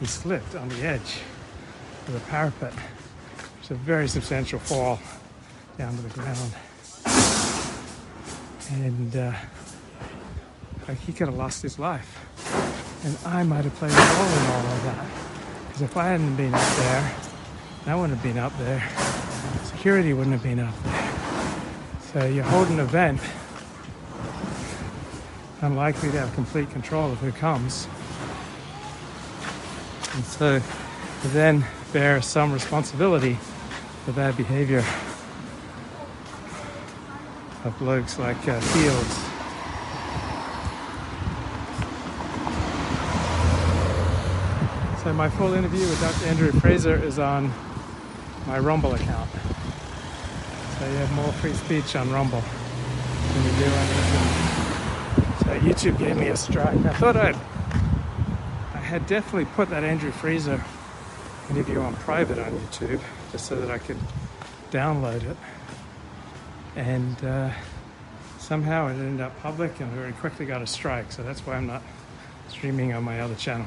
[0.00, 1.20] he slipped on the edge
[2.08, 2.72] of the parapet.
[2.72, 4.98] It was a very substantial fall
[5.78, 6.52] down to the ground.
[8.74, 9.32] And uh,
[10.88, 12.18] like he could have lost his life.
[13.04, 15.06] And I might have played a role in all of that.
[15.66, 17.14] Because if I hadn't been up there,
[17.86, 18.88] I wouldn't have been up there.
[19.64, 21.12] Security wouldn't have been up there.
[22.12, 23.20] So you hold an event,
[25.60, 27.88] unlikely to have complete control of who comes.
[30.14, 30.60] And so
[31.28, 33.38] then bear some responsibility
[34.04, 34.84] for bad behavior
[37.64, 39.42] of blokes like uh, Fields.
[45.02, 46.26] So my full interview with Dr.
[46.26, 47.52] Andrew Fraser is on
[48.46, 49.30] my Rumble account.
[50.78, 55.38] So you have more free speech on Rumble than you do on YouTube.
[55.38, 56.78] So YouTube gave me a strike.
[56.84, 57.36] I thought I'd,
[58.74, 60.64] I had definitely put that Andrew Fraser
[61.50, 63.00] interview on private on YouTube
[63.30, 63.98] just so that I could
[64.70, 65.36] download it.
[66.76, 67.50] And uh,
[68.38, 71.12] somehow it ended up public and very quickly got a strike.
[71.12, 71.82] So that's why I'm not
[72.48, 73.66] streaming on my other channel.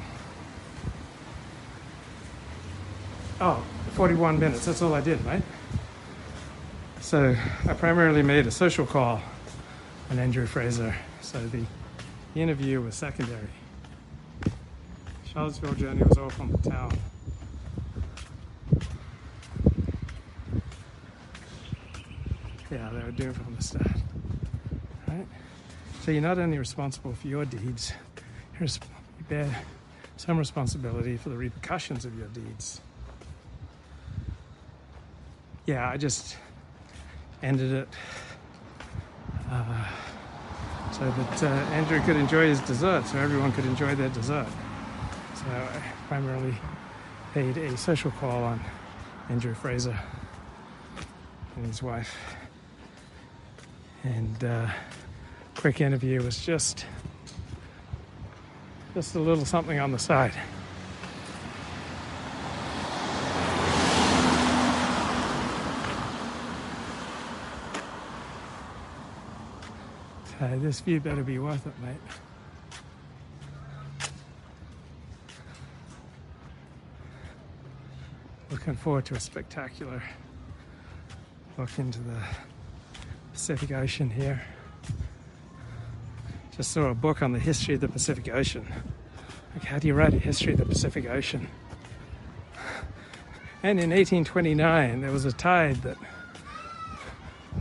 [3.42, 4.66] Oh, 41 minutes.
[4.66, 5.44] That's all I did, right?
[7.02, 7.36] So
[7.68, 9.22] I primarily made a social call
[10.10, 10.96] on Andrew Fraser.
[11.22, 11.66] So the,
[12.36, 13.48] interview was secondary.
[15.32, 16.92] Charlottesville journey was all from the town.
[23.12, 23.88] They from the start.
[25.08, 25.28] Right?
[26.02, 27.94] So you're not only responsible for your deeds,
[28.60, 28.68] you
[29.30, 29.64] bear
[30.18, 32.82] some responsibility for the repercussions of your deeds
[35.66, 36.38] yeah, I just
[37.42, 37.88] ended it
[39.50, 39.86] uh,
[40.92, 44.48] so that uh, Andrew could enjoy his dessert, so everyone could enjoy their dessert.
[45.36, 46.56] So I primarily
[47.34, 48.62] paid a social call on
[49.30, 49.98] Andrew Fraser
[51.56, 52.16] and his wife.
[54.06, 54.68] And uh,
[55.56, 56.86] quick interview was just
[58.94, 60.32] just a little something on the side.
[70.40, 71.96] Uh, this view better be worth it, mate.
[78.52, 80.04] Looking forward to a spectacular
[81.58, 82.22] look into the
[83.36, 84.42] Pacific Ocean here.
[86.56, 88.66] Just saw a book on the history of the Pacific Ocean.
[89.54, 91.50] Like, how do you write a history of the Pacific Ocean?
[93.62, 95.98] And in 1829, there was a tide that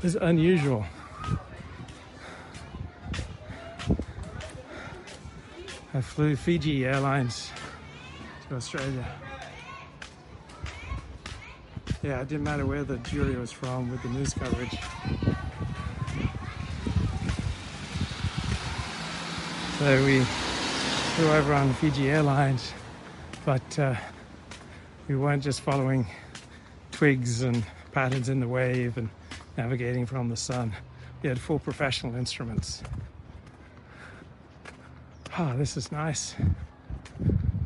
[0.00, 0.86] was unusual.
[5.92, 7.50] I flew Fiji Airlines
[8.48, 9.04] to Australia.
[12.00, 14.78] Yeah, it didn't matter where the jury was from with the news coverage.
[19.84, 22.72] So we flew over on Fiji Airlines,
[23.44, 23.94] but uh,
[25.08, 26.06] we weren't just following
[26.90, 27.62] twigs and
[27.92, 29.10] patterns in the wave and
[29.58, 30.72] navigating from the sun.
[31.22, 32.82] We had full professional instruments.
[35.34, 36.34] Ah, oh, this is nice.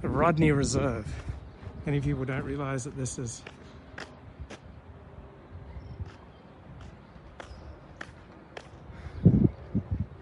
[0.02, 1.06] The Rodney Reserve.
[1.86, 3.44] Many people don't realize that this is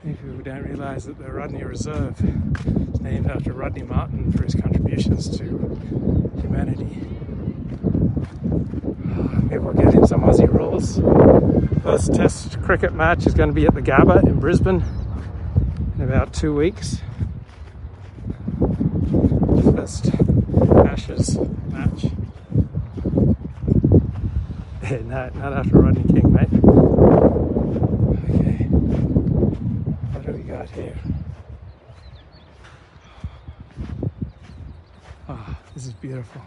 [0.06, 2.20] Many people don't realize that the Rodney Reserve
[2.94, 5.44] is named after Rodney Martin for his contributions to
[6.40, 6.84] humanity.
[9.42, 10.98] Maybe we'll get in some Aussie rules.
[11.82, 14.84] First test cricket match is going to be at the Gabba in Brisbane
[15.96, 17.00] in about two weeks
[19.74, 20.10] first
[20.86, 21.38] Ashes
[21.70, 22.04] match.
[25.06, 26.48] not, not after Rodney King, mate.
[28.30, 28.68] Okay.
[30.74, 30.96] We here?
[35.28, 36.40] Oh, this is beautiful.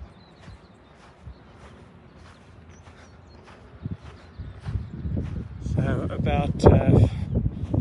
[5.76, 7.08] So about uh,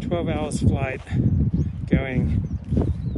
[0.01, 1.01] 12 hours flight
[1.91, 2.43] going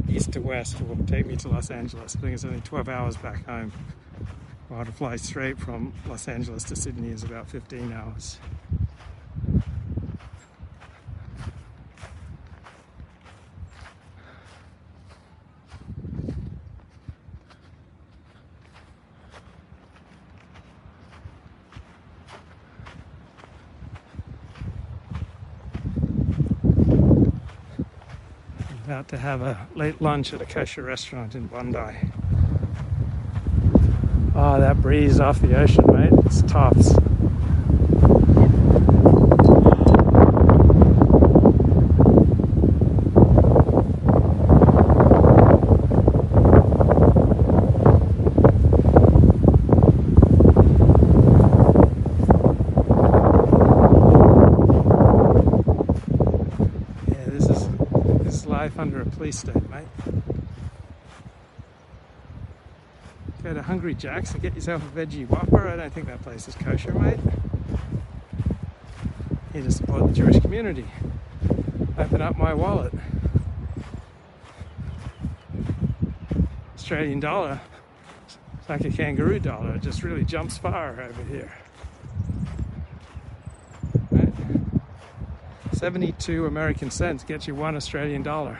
[0.09, 2.15] east to west will take me to Los Angeles.
[2.15, 3.71] I think it's only 12 hours back home.
[4.69, 8.39] While to fly straight from Los Angeles to Sydney is about 15 hours.
[29.01, 31.79] About to have a late lunch at a kosher restaurant in Bondi.
[34.35, 36.11] Ah, oh, that breeze off the ocean, mate.
[36.25, 36.93] It's tops.
[59.69, 59.87] Mate.
[63.43, 65.67] Go to Hungry Jack's and get yourself a veggie whopper.
[65.67, 67.19] I don't think that place is kosher, mate.
[69.53, 70.85] here to support the Jewish community.
[71.97, 72.93] Open up my wallet.
[76.75, 77.59] Australian dollar.
[78.59, 79.75] It's like a kangaroo dollar.
[79.75, 81.51] It just really jumps far over here.
[84.11, 84.33] Right?
[85.73, 88.59] 72 American cents gets you one Australian dollar.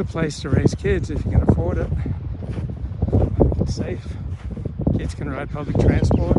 [0.00, 1.88] Good place to raise kids if you can afford it.
[3.62, 4.06] It's safe.
[4.98, 6.36] Kids can ride public transport.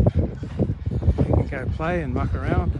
[1.16, 2.78] They can go play and muck around.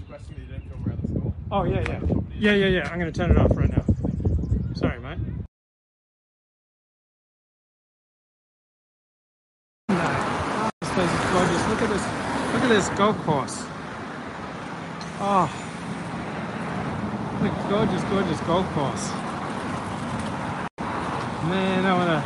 [0.00, 1.34] Requesting that you don't film around the school.
[1.50, 1.84] Oh yeah,
[2.52, 2.92] yeah, yeah.
[2.92, 3.84] I'm gonna turn it off right now.
[4.74, 5.18] Sorry, mate.
[10.80, 11.68] This place is gorgeous.
[11.68, 12.04] Look at this.
[12.52, 13.64] Look at this golf course.
[15.24, 15.46] Oh,
[17.38, 19.10] what gorgeous, gorgeous golf course.
[21.48, 22.22] Man, I want to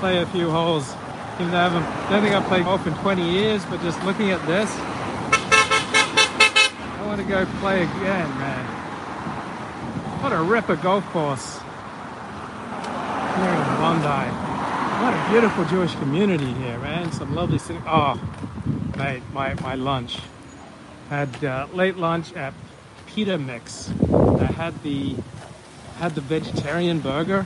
[0.00, 0.94] play a few holes.
[1.34, 4.30] Even though I haven't, don't think I've played golf in 20 years, but just looking
[4.30, 4.70] at this,
[7.00, 8.73] I want to go play again, man.
[10.24, 14.30] What a ripper golf course here in Bondi.
[15.04, 17.12] What a beautiful Jewish community here, man.
[17.12, 17.78] Some lovely city.
[17.86, 18.18] Oh,
[18.96, 20.20] mate, my, my lunch.
[21.10, 22.54] Had uh, late lunch at
[23.06, 23.90] Pita Mix.
[24.10, 25.14] I had the
[25.98, 27.44] had the vegetarian burger,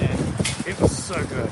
[0.00, 0.20] and
[0.66, 1.50] it was so good.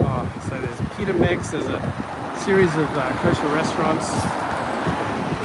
[0.00, 1.50] Oh, so there's Pita Mix.
[1.50, 4.08] There's a series of uh, kosher restaurants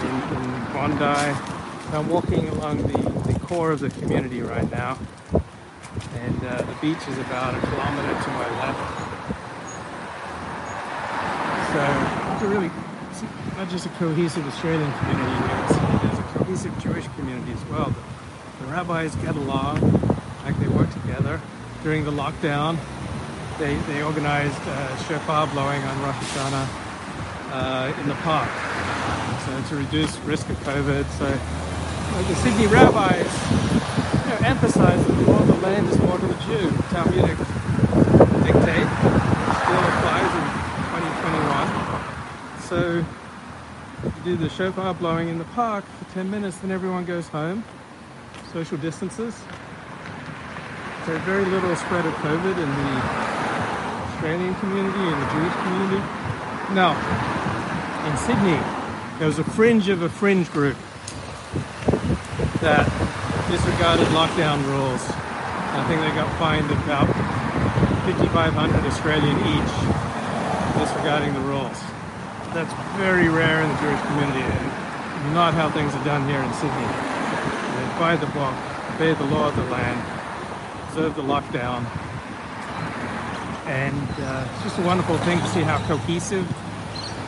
[0.01, 1.48] in, in Bondi.
[1.91, 2.97] I'm walking along the,
[3.31, 4.97] the core of the community right now,
[6.13, 9.09] and uh, the beach is about a kilometer to my left.
[11.73, 12.71] So it's a really
[13.09, 13.23] it's
[13.57, 17.89] not just a cohesive Australian community here, it's, there's a cohesive Jewish community as well.
[17.89, 19.81] The, the rabbis get along,
[20.45, 21.41] like they work together.
[21.81, 22.77] During the lockdown,
[23.57, 26.67] they, they organized uh, shofar blowing on Rosh Hashanah
[27.51, 28.49] uh, in the park.
[29.45, 31.05] So to reduce risk of COVID.
[31.17, 31.39] So
[32.27, 33.17] the Sydney rabbis
[34.23, 36.69] you know, emphasize that the law of the land is more to the Jew.
[36.89, 37.37] Talmudic
[38.45, 38.89] dictate
[39.61, 40.45] still applies in
[40.89, 42.61] 2021.
[42.61, 43.05] So
[44.03, 47.63] you do the shofar blowing in the park for 10 minutes, then everyone goes home.
[48.53, 49.35] Social distances.
[51.05, 52.91] So very little spread of COVID in the
[54.13, 56.03] Australian community and the Jewish community.
[56.73, 56.95] Now,
[58.07, 58.59] In Sydney,
[59.19, 60.77] there was a fringe of a fringe group
[62.61, 62.83] that
[63.47, 64.99] disregarded lockdown rules.
[65.07, 67.07] I think they got fined about
[68.03, 69.73] 5,500 Australian each
[70.75, 71.79] disregarding the rules.
[72.51, 76.51] That's very rare in the Jewish community and not how things are done here in
[76.59, 76.89] Sydney.
[77.79, 78.55] They by the book,
[78.95, 79.99] obey the law of the land,
[80.89, 81.87] observe the lockdown.
[83.67, 86.47] And uh, it's just a wonderful thing to see how cohesive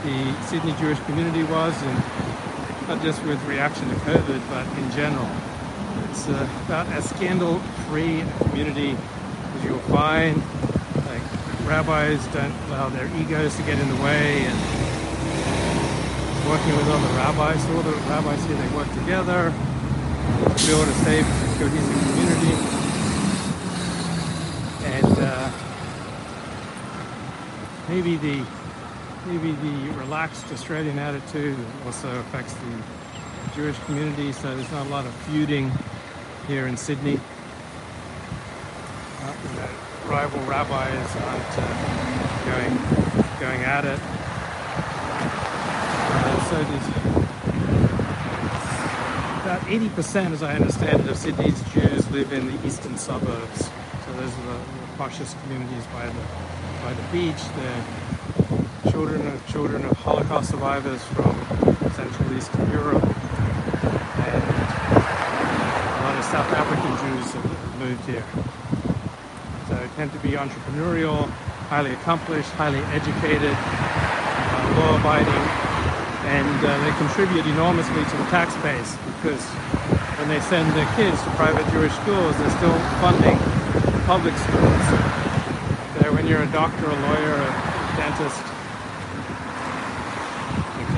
[0.03, 1.97] the Sydney Jewish community was, and
[2.91, 5.29] not just with reaction to COVID, but in general.
[6.09, 8.97] It's uh, about as scandal-free a community
[9.55, 10.35] as you'll find.
[11.07, 11.23] Like
[11.63, 14.57] rabbis don't allow their egos to get in the way, and
[16.51, 21.25] working with other rabbis, all the rabbis here they work together to build a safe,
[21.59, 22.55] cohesive community.
[24.83, 25.49] And uh,
[27.87, 28.43] maybe the
[29.26, 32.82] maybe the relaxed Australian attitude also affects the
[33.55, 35.72] Jewish community, so there's not a lot of feuding
[36.47, 37.19] here in Sydney.
[39.22, 39.34] Uh,
[40.07, 41.65] rival rabbis aren't uh,
[42.45, 42.78] going
[43.39, 43.99] going at it.
[46.13, 46.57] Uh, so
[49.41, 53.65] about 80%, as I understand it, of Sydney's Jews live in the eastern suburbs.
[54.05, 56.24] So those are the, the poshest communities by the
[56.84, 57.41] by the beach.
[57.55, 57.84] They're
[58.91, 61.31] children of children of Holocaust survivors from
[61.95, 64.43] Central Eastern Europe, and
[64.91, 68.25] a lot of South African Jews have moved here.
[69.69, 71.29] So they tend to be entrepreneurial,
[71.71, 75.43] highly accomplished, highly educated, uh, law-abiding,
[76.27, 79.41] and uh, they contribute enormously to the tax base because
[80.19, 83.39] when they send their kids to private Jewish schools, they're still funding
[84.03, 84.83] public schools.
[85.95, 88.51] So when you're a doctor, a lawyer, a dentist,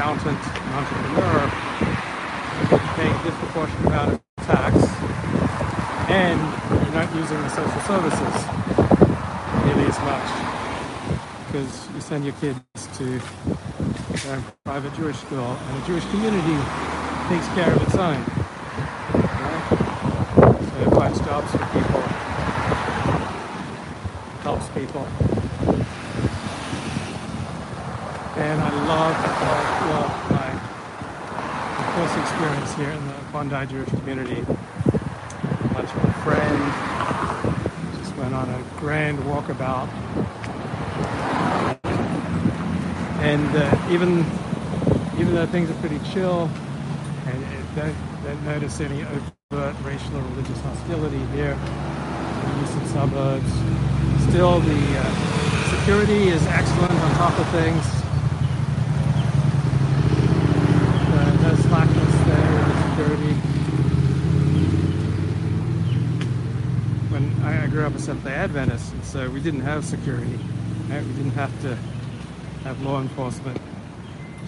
[0.04, 1.40] accountant, an entrepreneur,
[2.70, 4.76] you're paying a disproportionate amount of tax,
[6.10, 6.40] and
[6.84, 8.36] you're not using the social services
[9.64, 10.28] nearly as much
[11.48, 12.60] because you send your kids
[12.98, 13.16] to
[14.28, 16.60] a private Jewish school, and the Jewish community
[17.30, 18.20] takes care of its own.
[19.40, 19.64] Right?
[20.68, 22.02] So it finds jobs for people,
[24.44, 25.33] helps people.
[28.36, 30.50] And I love, love, love my,
[31.78, 34.46] my first experience here in the Bondi Jewish community.
[35.76, 35.86] A
[36.24, 39.90] friend, just went on a grand walkabout
[43.24, 44.20] and uh, even
[45.18, 46.50] even though things are pretty chill,
[47.26, 53.52] and don't, don't notice any overt racial or religious hostility here in the suburbs.
[54.28, 57.86] Still, the uh, security is excellent on top of things.
[61.16, 63.34] Uh, no slackness there with the security.
[67.10, 70.38] When I, I grew up a Seventh Day Adventist, and so we didn't have security.
[70.90, 71.04] Right?
[71.04, 71.74] We didn't have to
[72.66, 73.60] have law enforcement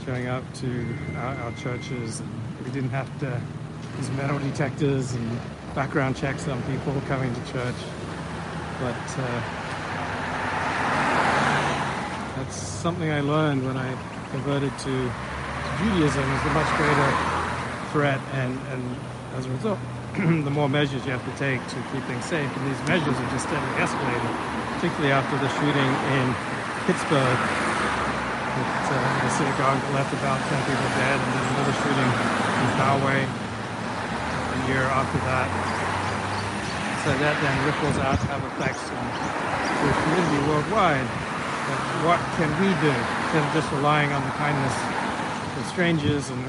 [0.05, 2.21] showing up to our, our, churches.
[2.63, 3.41] We didn't have to
[3.97, 5.39] use metal detectors and
[5.73, 7.76] background checks on people coming to church.
[8.80, 9.41] But uh,
[12.38, 13.89] that's something I learned when I
[14.30, 17.11] converted to, to Judaism is a much greater
[17.91, 18.95] threat, and, and
[19.34, 19.80] as a result,
[20.47, 22.47] the more measures you have to take to keep things safe.
[22.47, 24.36] And these measures are just steadily escalating,
[24.80, 26.26] particularly after the shooting in
[26.88, 27.39] Pittsburgh
[28.55, 33.22] at uh, the synagogue left about 10 people dead, and then another shooting in Poway
[33.28, 35.51] a year after that.
[37.03, 39.03] So that then ripples out to have effects on
[39.84, 41.03] the community worldwide.
[41.68, 44.76] But what can we do instead of just relying on the kindness
[45.59, 46.39] of strangers and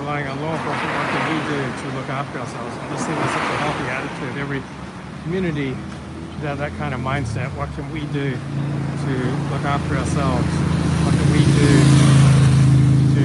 [0.00, 0.92] relying on law enforcement?
[0.94, 2.74] What can we do to look after ourselves?
[2.76, 4.38] And this seems such a healthy attitude.
[4.38, 4.62] Every
[5.24, 5.70] community
[6.34, 7.50] should have that kind of mindset.
[7.58, 9.12] What can we do to
[9.50, 10.46] look after ourselves?
[11.02, 11.72] What can we do
[13.18, 13.22] to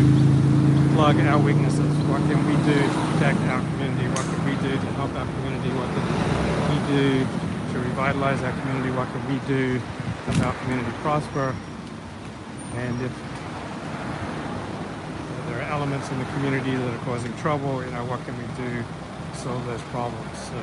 [0.96, 1.94] plug our weaknesses?
[2.10, 4.08] What can we do to protect our community?
[4.10, 5.70] What can we do to help our community?
[5.78, 6.06] What can
[6.70, 7.06] we do
[7.74, 8.92] to revitalize our community?
[8.92, 11.56] What can we do to help our community prosper?
[12.76, 13.14] And if
[15.54, 18.46] there are elements in the community that are causing trouble, you know, what can we
[18.58, 20.38] do to solve those problems?
[20.50, 20.58] So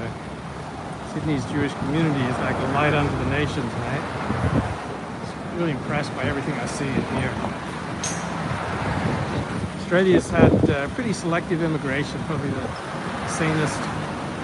[1.14, 4.66] Sydney's Jewish community is like a light unto the nations, right?
[5.56, 7.34] really impressed by everything I see in here.
[9.82, 13.78] Australia's had uh, pretty selective immigration, probably the sanest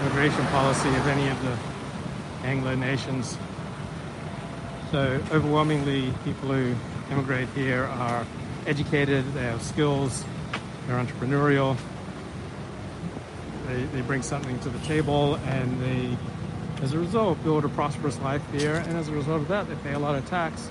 [0.03, 1.57] immigration policy of any of the
[2.47, 3.39] Anglo nations.
[4.93, 6.75] So overwhelmingly, people who
[7.11, 8.27] immigrate here are
[8.67, 10.25] educated, they have skills,
[10.87, 11.77] they're entrepreneurial,
[13.67, 16.17] they, they bring something to the table, and they,
[16.83, 18.77] as a result, build a prosperous life here.
[18.77, 20.71] And as a result of that, they pay a lot of tax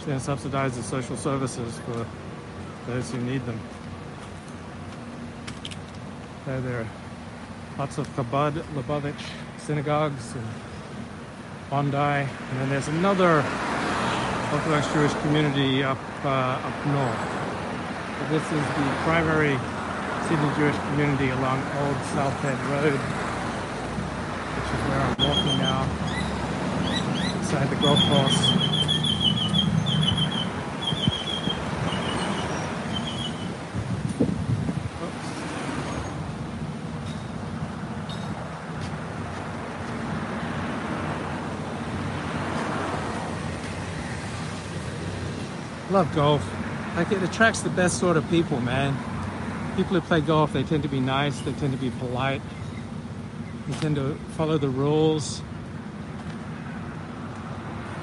[0.00, 2.06] which then subsidizes social services for
[2.86, 3.60] those who need them.
[6.46, 6.86] So there are
[7.78, 9.22] lots of Chabad, Lubavitch
[9.58, 10.44] synagogues in
[11.68, 13.44] Bondi, and then there's another
[14.52, 17.39] Orthodox Jewish community up uh, up north.
[18.28, 19.58] This is the primary
[20.28, 23.00] Sydney Jewish community along Old South Head Road,
[24.54, 25.82] which is where I'm walking now,
[27.40, 28.40] inside the golf course.
[45.90, 46.59] Love golf.
[47.00, 48.94] Like it attracts the best sort of people, man.
[49.74, 52.42] People who play golf, they tend to be nice, they tend to be polite,
[53.66, 55.40] they tend to follow the rules,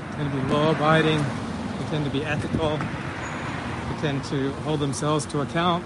[0.09, 4.79] they tend to be law abiding, they tend to be ethical, they tend to hold
[4.79, 5.85] themselves to account.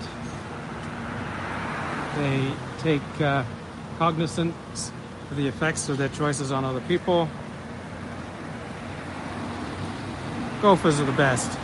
[2.16, 3.44] They take uh,
[3.98, 4.94] cognizance
[5.30, 7.28] of the effects of their choices on other people.
[10.62, 11.60] Golfers are the best.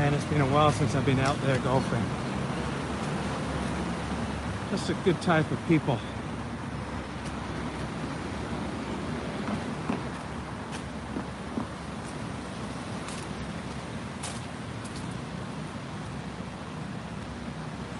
[0.00, 2.02] and it's been a while since I've been out there golfing.
[4.70, 5.98] Just a good type of people.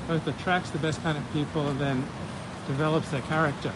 [0.08, 2.06] Both attracts the best kind of people and then
[2.66, 3.72] develops their character.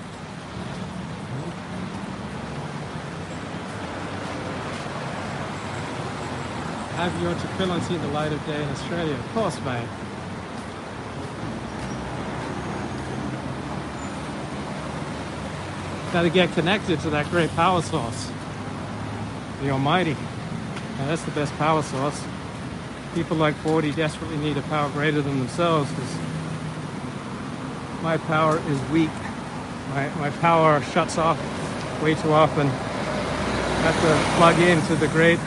[6.97, 9.15] Have your tefillin seen the light of day in Australia?
[9.15, 9.89] Of course, mate.
[16.13, 18.31] Got to get connected to that great power source,
[19.61, 20.17] the Almighty.
[21.01, 22.23] And that's the best power source.
[23.17, 26.17] People like 40 desperately need a power greater than themselves because
[28.03, 29.11] my power is weak.
[29.91, 31.41] My, my power shuts off
[32.01, 32.69] way too often.
[32.69, 35.41] I have to plug into the great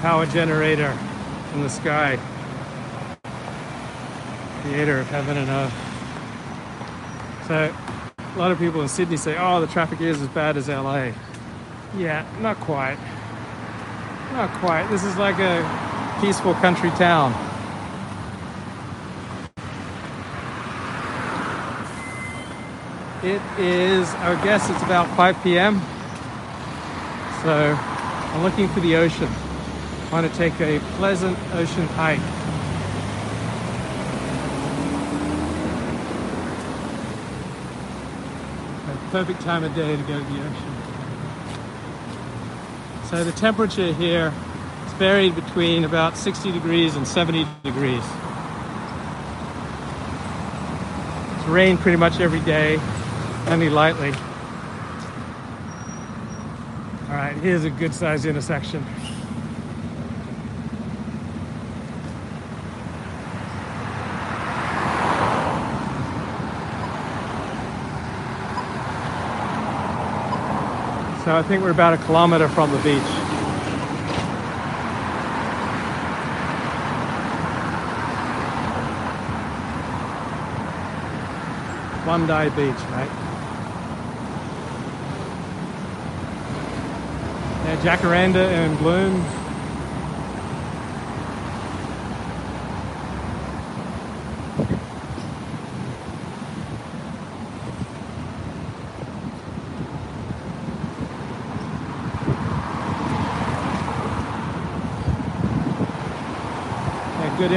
[0.00, 0.96] power generator
[1.54, 2.18] in the sky,
[4.62, 5.72] creator of heaven and earth.
[7.48, 7.74] So
[8.18, 11.12] a lot of people in Sydney say, oh, the traffic is as bad as LA.
[11.96, 12.98] Yeah, not quite.
[14.32, 14.88] Not quite.
[14.88, 17.32] This is like a peaceful country town.
[23.24, 25.80] It is, I guess it's about 5 p.m.
[27.42, 29.28] So I'm looking for the ocean.
[30.12, 32.18] Want to take a pleasant ocean hike.
[38.88, 40.74] A perfect time of day to go to the ocean.
[43.10, 44.32] So the temperature here
[44.86, 48.02] is varied between about 60 degrees and 70 degrees.
[51.36, 52.78] It's rained pretty much every day,
[53.46, 54.12] only lightly.
[57.08, 58.84] All right, here's a good sized intersection.
[71.28, 73.02] So I think we're about a kilometer from the beach.
[82.06, 83.10] Bondi Beach, right?
[87.62, 89.47] Yeah, jacaranda in bloom.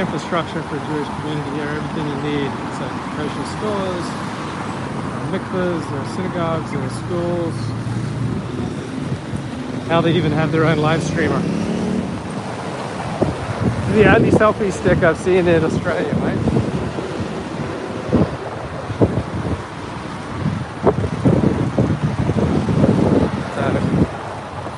[0.02, 1.68] Infrastructure for Jewish community here.
[1.68, 2.50] Everything you need.
[2.50, 7.56] It's like kosher stores, uh, mikvahs, there are synagogues, there are schools.
[9.88, 11.38] Now they even have their own live streamer.
[13.94, 16.38] The only selfie stick I've seen in Australia, mate.
[23.54, 23.62] So,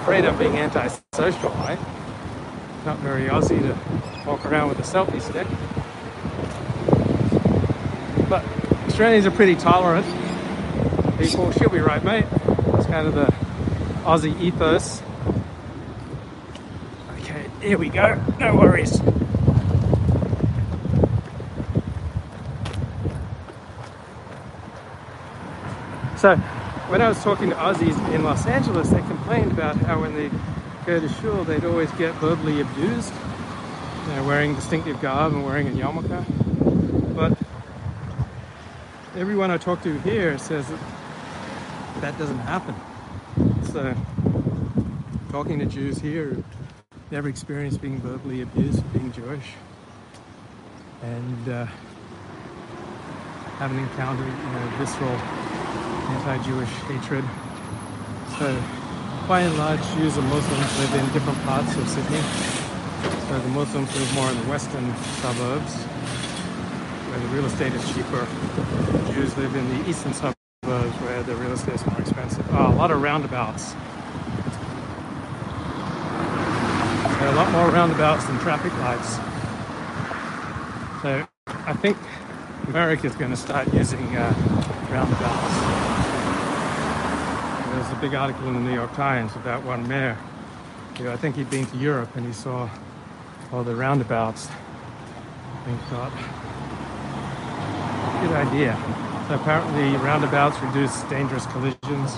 [0.02, 1.78] afraid I'm being antisocial, right?
[2.84, 3.74] Not very Aussie to
[4.26, 5.46] walk around with a selfie stick.
[8.28, 8.44] But
[8.86, 10.06] Australians are pretty tolerant.
[11.18, 12.26] People, she'll be right, mate.
[12.74, 13.26] It's kind of the
[14.04, 15.02] Aussie ethos.
[17.20, 18.20] Okay, here we go.
[18.38, 19.00] No worries.
[26.16, 26.36] So,
[26.88, 30.30] when I was talking to Aussies in Los Angeles, they complained about how when they
[30.86, 33.12] go to shul, they'd always get verbally abused.
[34.06, 36.24] You know, wearing distinctive garb and wearing a yarmulke.
[37.16, 37.38] But
[39.16, 40.78] everyone I talk to here says that
[42.00, 42.74] that doesn't happen.
[43.72, 43.94] So,
[45.30, 46.44] talking to Jews here who
[47.10, 49.52] never experienced being verbally abused for being Jewish
[51.02, 51.66] and uh,
[53.58, 55.10] haven't encountered you know, visceral
[56.12, 57.24] anti-Jewish hatred.
[58.38, 58.62] So,
[59.26, 62.63] by and large, Jews and Muslims live in different parts of Sydney.
[63.28, 65.74] So the Muslims live more in the western suburbs,
[67.08, 68.26] where the real estate is cheaper.
[69.06, 70.36] The Jews live in the eastern suburbs,
[71.00, 72.46] where the real estate is more expensive.
[72.52, 73.72] Oh, a lot of roundabouts.
[77.18, 79.16] There are a lot more roundabouts than traffic lights.
[81.02, 81.96] So I think
[82.68, 84.34] America is going to start using uh,
[84.90, 85.54] roundabouts.
[87.74, 90.18] There's a big article in the New York Times about one mayor.
[91.00, 92.68] I think he'd been to Europe and he saw
[93.54, 94.48] all the roundabouts.
[95.66, 96.10] And thought,
[98.20, 98.76] good idea.
[99.28, 102.10] So apparently roundabouts reduce dangerous collisions.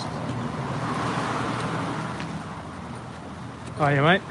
[3.79, 4.23] Oh, yeah, mate.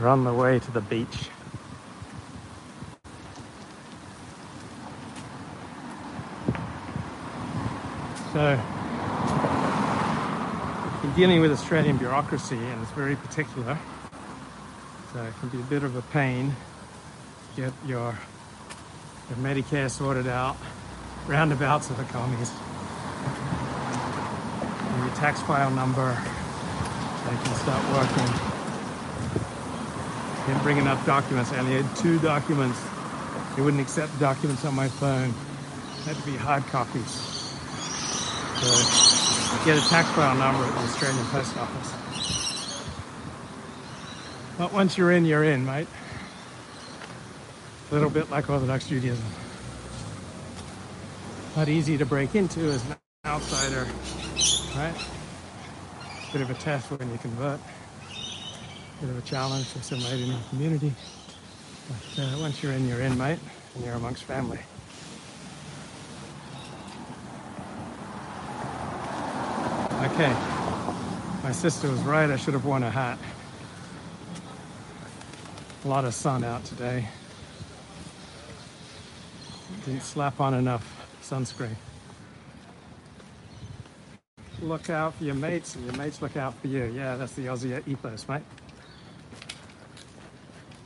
[0.00, 1.28] We're on the way to the beach.
[8.42, 8.60] So,
[11.04, 13.78] you're dealing with Australian bureaucracy and it's very particular.
[15.12, 16.52] So, it can be a bit of a pain
[17.54, 18.18] to get your,
[19.28, 20.56] your Medicare sorted out,
[21.28, 22.50] roundabouts of the commies,
[24.90, 28.26] and your tax file number, they can start working.
[30.48, 31.52] Didn't bring enough documents.
[31.52, 32.82] I only had two documents.
[33.54, 35.32] They wouldn't accept documents on my phone.
[36.04, 37.31] Had to be hard copies.
[38.62, 41.92] So get a tax file number at the Australian Post Office.
[44.56, 45.88] But once you're in, you're in, mate.
[47.90, 49.24] A little bit like Orthodox Judaism.
[51.56, 52.96] Not easy to break into as an
[53.26, 53.84] outsider,
[54.76, 54.94] right?
[56.32, 57.58] Bit of a test when you convert.
[59.00, 60.92] Bit of a challenge to somebody in the community.
[61.88, 63.40] But uh, once you're in, you're in, mate,
[63.74, 64.60] and you're amongst family.
[70.12, 70.36] Okay.
[71.42, 72.28] My sister was right.
[72.28, 73.18] I should have worn a hat.
[75.86, 77.08] A lot of sun out today.
[79.86, 80.86] Didn't slap on enough
[81.22, 81.76] sunscreen.
[84.60, 86.92] Look out for your mates, and your mates look out for you.
[86.94, 88.42] Yeah, that's the Aussie ethos, mate.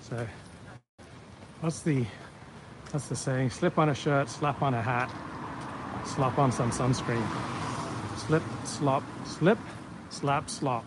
[0.03, 0.25] So,
[1.63, 2.07] what's the
[2.93, 3.51] what's the saying?
[3.51, 5.11] Slip on a shirt, slap on a hat,
[6.05, 7.56] slap on some sunscreen.
[8.27, 9.59] Slip, slop, slip,
[10.11, 10.85] slap, slop.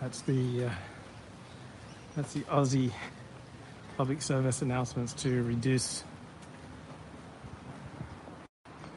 [0.00, 0.70] That's the uh,
[2.16, 2.90] that's the Aussie
[3.98, 6.04] public service announcements to reduce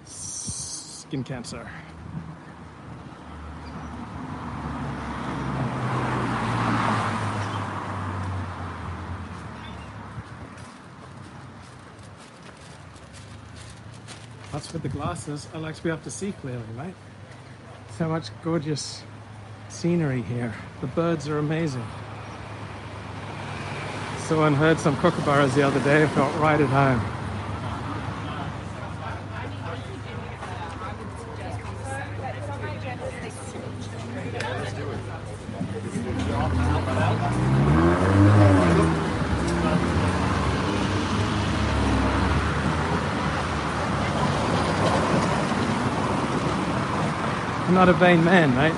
[0.05, 1.69] skin cancer.
[14.53, 15.49] That's with the glasses.
[15.53, 16.93] I like to be able to see clearly, mate.
[17.99, 19.03] So much gorgeous
[19.67, 20.53] scenery here.
[20.79, 21.85] The birds are amazing.
[24.19, 26.07] So I heard some kookaburras the other day.
[26.07, 27.18] Felt right at home.
[47.79, 48.73] Not a vain man, mate.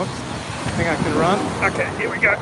[0.00, 0.10] Oops.
[0.66, 1.38] I think I can run.
[1.72, 2.32] Okay, here we go.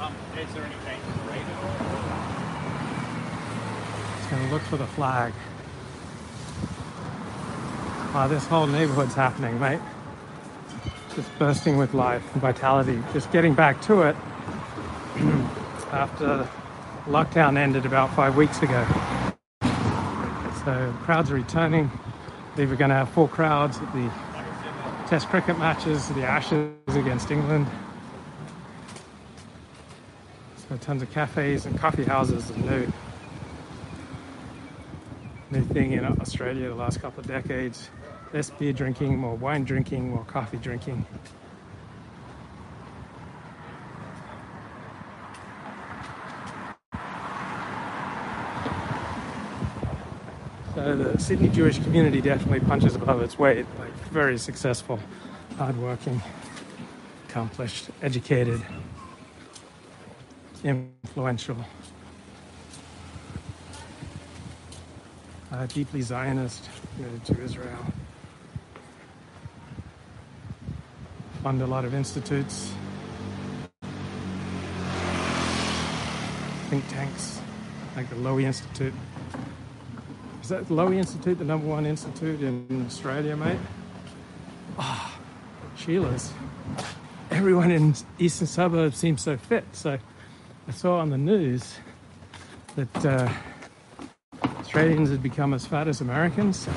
[0.00, 1.76] Um, is there any change in the at all?
[4.16, 5.34] Just gonna look for the flag.
[8.20, 9.80] Wow, this whole neighborhood's happening, mate.
[11.16, 13.02] Just bursting with life and vitality.
[13.14, 14.14] Just getting back to it
[15.90, 16.46] after
[17.06, 18.86] lockdown ended about five weeks ago.
[19.62, 21.90] So crowds are returning.
[22.58, 24.12] Were going to have full crowds at the
[25.06, 27.66] Test cricket matches, the Ashes against England.
[30.68, 32.92] So tons of cafes and coffee houses are new.
[35.50, 37.88] New thing in Australia the last couple of decades.
[38.32, 41.04] Less beer drinking, more wine drinking, more coffee drinking.
[50.76, 53.66] So the Sydney Jewish community definitely punches above its weight.
[53.80, 55.00] Like very successful,
[55.58, 56.22] hardworking,
[57.28, 58.62] accomplished, educated,
[60.62, 61.56] influential,
[65.50, 67.84] uh, deeply Zionist, committed to Israel.
[71.42, 72.70] Fund a lot of institutes,
[76.68, 77.40] think tanks,
[77.96, 78.92] like the Lowy Institute.
[80.42, 83.58] Is that the Lowy Institute the number one institute in Australia, mate?
[84.78, 85.18] Ah,
[85.76, 86.30] Sheila's.
[87.30, 89.64] Everyone in eastern suburbs seems so fit.
[89.72, 89.98] So
[90.68, 91.74] I saw on the news
[92.76, 93.32] that uh,
[94.60, 96.68] Australians had become as fat as Americans.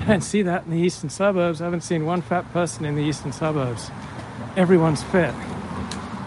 [0.00, 1.60] I don't see that in the eastern suburbs.
[1.60, 3.90] I haven't seen one fat person in the eastern suburbs.
[4.60, 5.34] Everyone's fit.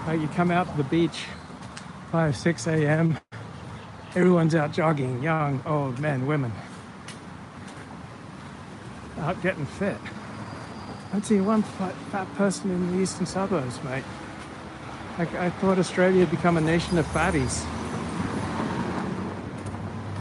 [0.07, 1.25] Like you come out to the beach,
[2.11, 3.19] 5, 6 a.m.,
[4.15, 6.51] everyone's out jogging, young, old, men, women.
[9.19, 9.99] Out getting fit.
[10.01, 14.03] I don't see one fat, fat person in the eastern suburbs, mate.
[15.19, 17.63] I thought Australia had become a nation of fatties.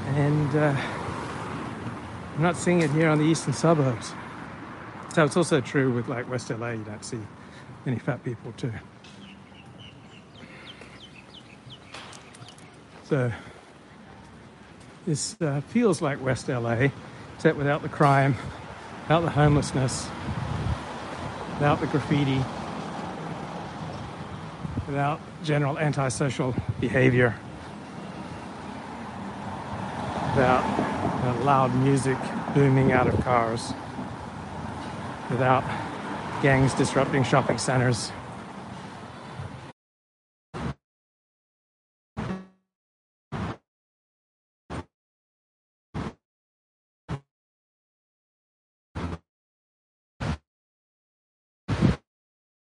[0.08, 0.76] And uh,
[2.36, 4.12] I'm not seeing it here on the eastern suburbs.
[5.14, 7.16] So it's also true with like West LA, you don't see
[7.84, 8.72] many fat people too.
[13.04, 13.32] So
[15.06, 16.88] this uh, feels like West LA,
[17.34, 18.36] except without the crime,
[19.02, 20.08] without the homelessness,
[21.54, 22.40] without the graffiti,
[24.86, 27.34] without general antisocial behavior,
[30.30, 32.16] without uh, loud music
[32.54, 33.72] booming out of cars,
[35.30, 35.64] without
[36.42, 38.10] gangs disrupting shopping centers